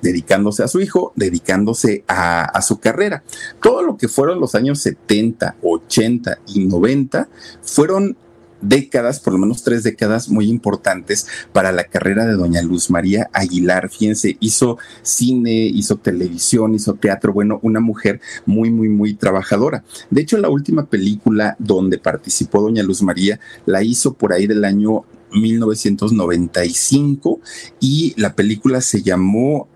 [0.02, 3.22] dedicándose a su hijo, dedicándose a, a, su carrera.
[3.62, 7.28] Todo lo que fueron los años 70, 80 y 90
[7.62, 8.14] fueron
[8.60, 13.28] décadas, por lo menos tres décadas muy importantes para la carrera de doña Luz María
[13.32, 13.88] Aguilar.
[13.88, 19.84] Fíjense, hizo cine, hizo televisión, hizo teatro, bueno, una mujer muy, muy, muy trabajadora.
[20.10, 24.64] De hecho, la última película donde participó doña Luz María la hizo por ahí del
[24.64, 27.40] año 1995
[27.80, 29.68] y la película se llamó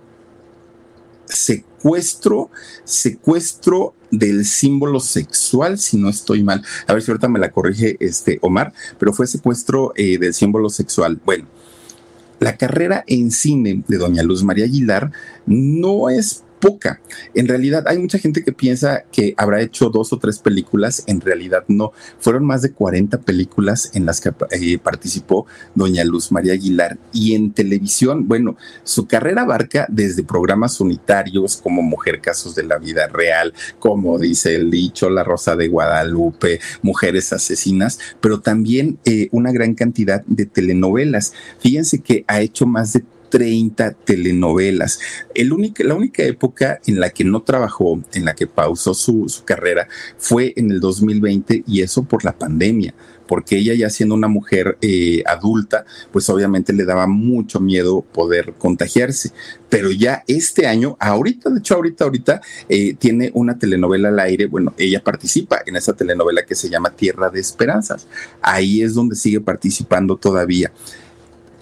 [1.81, 2.51] secuestro,
[2.85, 6.62] secuestro del símbolo sexual, si no estoy mal.
[6.87, 10.68] A ver si ahorita me la corrige este Omar, pero fue secuestro eh, del símbolo
[10.68, 11.18] sexual.
[11.24, 11.47] Bueno,
[12.39, 15.11] la carrera en cine de doña Luz María Aguilar
[15.47, 17.00] no es poca.
[17.34, 21.20] En realidad hay mucha gente que piensa que habrá hecho dos o tres películas, en
[21.20, 21.92] realidad no.
[22.18, 27.34] Fueron más de 40 películas en las que eh, participó doña Luz María Aguilar y
[27.34, 33.08] en televisión, bueno, su carrera abarca desde programas unitarios como Mujer Casos de la Vida
[33.08, 39.52] Real, como dice el dicho, La Rosa de Guadalupe, Mujeres Asesinas, pero también eh, una
[39.52, 41.32] gran cantidad de telenovelas.
[41.58, 45.01] Fíjense que ha hecho más de 30 telenovelas.
[45.35, 49.45] El la única época en la que no trabajó, en la que pausó su, su
[49.45, 52.95] carrera, fue en el 2020 y eso por la pandemia
[53.31, 58.55] porque ella ya siendo una mujer eh, adulta, pues obviamente le daba mucho miedo poder
[58.59, 59.31] contagiarse.
[59.68, 64.47] Pero ya este año, ahorita, de hecho ahorita, ahorita, eh, tiene una telenovela al aire,
[64.47, 68.09] bueno, ella participa en esa telenovela que se llama Tierra de Esperanzas.
[68.43, 70.72] Ahí es donde sigue participando todavía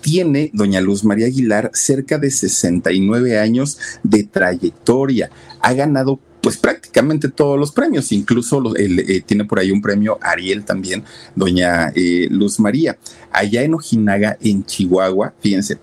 [0.01, 5.30] tiene doña Luz María Aguilar cerca de 69 años de trayectoria.
[5.61, 10.64] Ha ganado pues prácticamente todos los premios, incluso eh, tiene por ahí un premio Ariel
[10.64, 12.96] también, doña eh, Luz María.
[13.32, 15.78] Allá en Ojinaga, en Chihuahua, fíjense,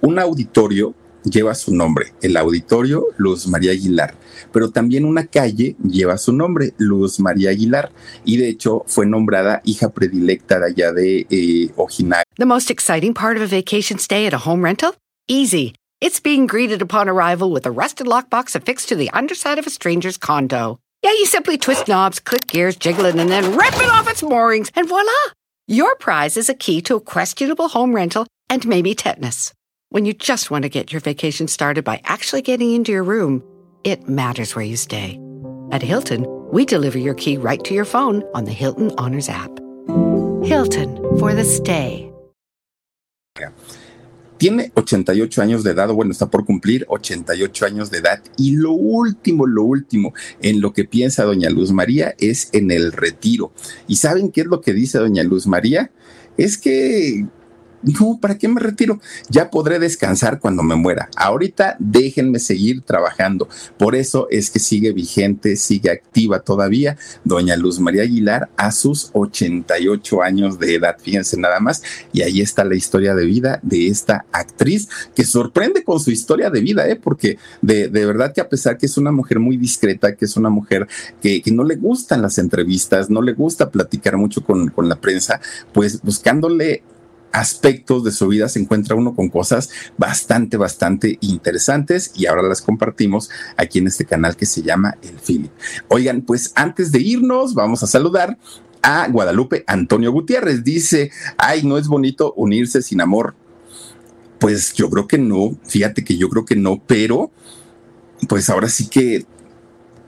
[0.00, 0.94] un auditorio
[1.24, 4.14] lleva su nombre, el auditorio Luz María Aguilar
[4.52, 7.92] pero también una calle lleva su nombre, Luz María Aguilar,
[8.24, 12.24] y de hecho fue nombrada hija predilecta de allá de eh, Ojinaga.
[12.36, 14.94] The most exciting part of a vacation stay at a home rental?
[15.28, 15.74] Easy.
[16.00, 19.70] It's being greeted upon arrival with a rusted lockbox affixed to the underside of a
[19.70, 20.78] stranger's condo.
[21.02, 24.22] Yeah, you simply twist knobs, click gears, jiggle it, and then rip it off its
[24.22, 25.12] moorings, and voila!
[25.66, 29.52] Your prize is a key to a questionable home rental and maybe tetanus.
[29.90, 33.42] When you just want to get your vacation started by actually getting into your room,
[33.84, 35.18] it matters where you stay.
[35.70, 39.50] At Hilton, we deliver your key right to your phone on the Hilton Honors app.
[40.44, 42.10] Hilton for the stay.
[44.40, 48.22] Tiene 88 años de edad, bueno, está por cumplir 88 años de edad.
[48.38, 52.92] Y lo último, lo último en lo que piensa doña Luz María es en el
[52.92, 53.52] retiro.
[53.86, 55.90] ¿Y saben qué es lo que dice doña Luz María?
[56.38, 57.26] Es que
[57.82, 59.00] No, ¿para qué me retiro?
[59.30, 61.08] Ya podré descansar cuando me muera.
[61.16, 63.48] Ahorita déjenme seguir trabajando.
[63.78, 69.10] Por eso es que sigue vigente, sigue activa todavía doña Luz María Aguilar a sus
[69.14, 70.96] 88 años de edad.
[71.00, 71.82] Fíjense nada más.
[72.12, 76.50] Y ahí está la historia de vida de esta actriz que sorprende con su historia
[76.50, 76.96] de vida, ¿eh?
[76.96, 80.50] porque de, verdad que a pesar que es una mujer muy discreta, que es una
[80.50, 80.86] mujer
[81.22, 85.40] que, no le gustan las entrevistas, no le gusta platicar mucho con, con la prensa,
[85.72, 86.84] pues buscándole
[87.32, 92.60] aspectos de su vida se encuentra uno con cosas bastante, bastante interesantes y ahora las
[92.62, 95.52] compartimos aquí en este canal que se llama El Philip.
[95.88, 98.38] Oigan, pues antes de irnos, vamos a saludar
[98.82, 100.64] a Guadalupe Antonio Gutiérrez.
[100.64, 103.34] Dice, ay, no es bonito unirse sin amor.
[104.38, 107.30] Pues yo creo que no, fíjate que yo creo que no, pero
[108.28, 109.26] pues ahora sí que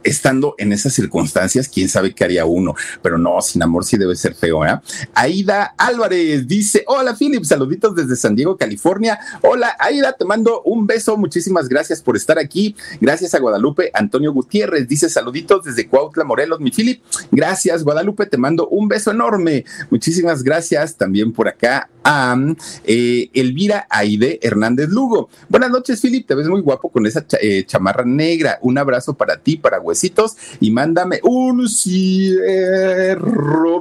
[0.05, 4.17] estando en esas circunstancias, quién sabe qué haría uno, pero no, sin amor sí debe
[4.17, 4.81] ser feo, ¿eh?
[5.15, 9.19] Aida Álvarez dice, hola Philip, saluditos desde San Diego, California.
[9.43, 12.75] Hola Aida, te mando un beso, muchísimas gracias por estar aquí.
[13.01, 17.03] Gracias a Guadalupe Antonio Gutiérrez, dice saluditos desde Cuautla, Morelos, mi Philip.
[17.31, 19.65] Gracias Guadalupe, te mando un beso enorme.
[19.91, 22.37] Muchísimas gracias también por acá a
[22.85, 25.29] eh, Elvira Aide Hernández Lugo.
[25.49, 28.59] Buenas noches Philip, te ves muy guapo con esa eh, chamarra negra.
[28.63, 33.23] Un abrazo para ti, para besitos y mándame un cierro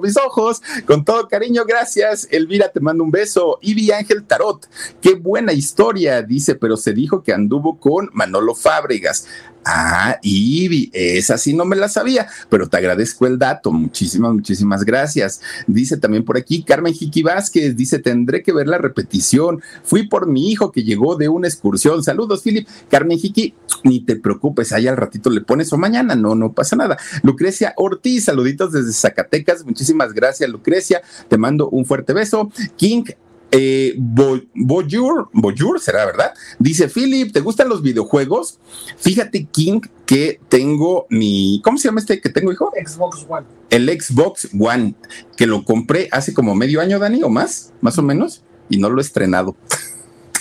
[0.02, 0.62] mis ojos.
[0.86, 2.28] Con todo cariño, gracias.
[2.32, 3.60] Elvira, te mando un beso.
[3.62, 4.68] Ivy Ángel Tarot,
[5.02, 9.28] qué buena historia, dice, pero se dijo que anduvo con Manolo Fábregas.
[9.64, 13.72] Ah, Ivy, esa sí no me la sabía, pero te agradezco el dato.
[13.72, 15.42] Muchísimas, muchísimas gracias.
[15.68, 19.62] Dice también por aquí Carmen Jiqui Vázquez, dice, tendré que ver la repetición.
[19.84, 22.04] Fui por mi hijo que llegó de una excursión.
[22.04, 22.68] Saludos, Philip.
[22.90, 23.54] Carmen Jiqui,
[23.84, 26.98] ni te preocupes, ahí al ratito le pones o mañana, no, no pasa nada.
[27.24, 29.66] Lucrecia Ortiz, saluditos desde Zacatecas.
[29.66, 31.02] Muchísimas gracias, Lucrecia.
[31.28, 32.52] Te mando un fuerte beso.
[32.76, 33.04] King
[33.52, 36.34] eh, Boyur, será verdad.
[36.58, 38.60] Dice Philip, ¿te gustan los videojuegos?
[38.98, 41.62] Fíjate, King, que tengo mi.
[41.64, 42.72] ¿Cómo se llama este que tengo, hijo?
[42.74, 43.46] Xbox One.
[43.70, 44.96] El Xbox One,
[45.36, 48.90] que lo compré hace como medio año, Dani, o más, más o menos, y no
[48.90, 49.56] lo he estrenado.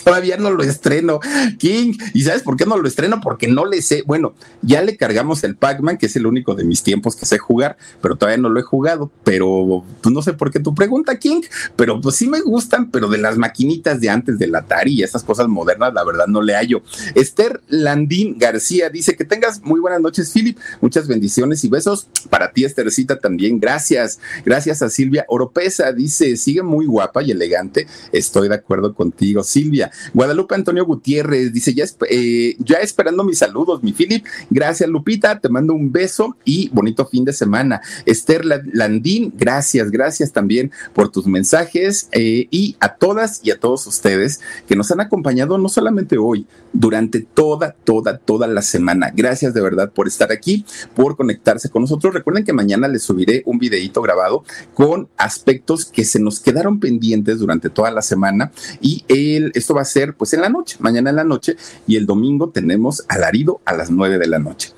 [0.05, 1.21] Todavía no lo estreno,
[1.59, 1.95] King.
[2.15, 3.21] ¿Y sabes por qué no lo estreno?
[3.21, 4.03] Porque no le sé.
[4.07, 7.39] Bueno, ya le cargamos el Pac-Man, que es el único de mis tiempos que sé
[7.39, 9.11] jugar, pero todavía no lo he jugado.
[9.25, 11.43] Pero pues, no sé por qué tu pregunta, King.
[11.77, 15.25] Pero pues sí me gustan, pero de las maquinitas de antes del Atari y esas
[15.25, 16.83] cosas modernas, la verdad no le hallo.
[17.15, 20.59] Esther Landín García dice que tengas muy buenas noches, Philip.
[20.81, 23.61] Muchas bendiciones y besos para ti, Esthercita, también.
[23.61, 24.19] Gracias.
[24.45, 25.93] Gracias a Silvia Oropesa.
[25.93, 27.87] Dice, sigue muy guapa y elegante.
[28.13, 29.90] Estoy de acuerdo contigo, Silvia.
[30.15, 34.25] Guadalupe Antonio Gutiérrez dice, ya, eh, ya esperando mis saludos, mi Philip.
[34.51, 35.39] Gracias, Lupita.
[35.41, 37.81] Te mando un beso y bonito fin de semana.
[38.07, 43.87] Esther Landín, gracias, gracias también por tus mensajes eh, y a todas y a todos
[43.87, 49.13] ustedes que nos han acompañado no solamente hoy, durante toda, toda, toda la semana.
[49.15, 50.65] Gracias de verdad por estar aquí,
[50.95, 52.15] por conectarse con nosotros.
[52.15, 57.39] Recuerden que mañana les subiré un videito grabado con aspectos que se nos quedaron pendientes
[57.39, 61.11] durante toda la semana y el, esto va a ser pues en la noche, mañana
[61.11, 61.57] en la noche
[61.87, 64.73] y el domingo tenemos alarido a las nueve de la noche.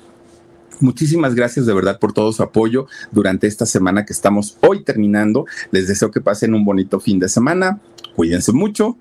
[0.79, 5.45] Muchísimas gracias de verdad por todo su apoyo durante esta semana que estamos hoy terminando.
[5.71, 7.79] Les deseo que pasen un bonito fin de semana.
[8.15, 8.97] Cuídense mucho.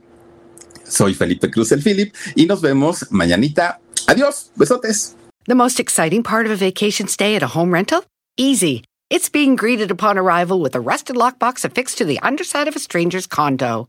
[0.84, 3.80] Soy Felipe Cruz el Philip y nos vemos mañanita.
[4.06, 4.50] Adiós.
[4.56, 5.16] Besotes.
[5.46, 8.04] The most exciting part of a vacation stay at a home rental?
[8.36, 8.84] Easy.
[9.10, 12.78] It's being greeted upon arrival with a rusted lockbox affixed to the underside of a
[12.78, 13.88] stranger's condo.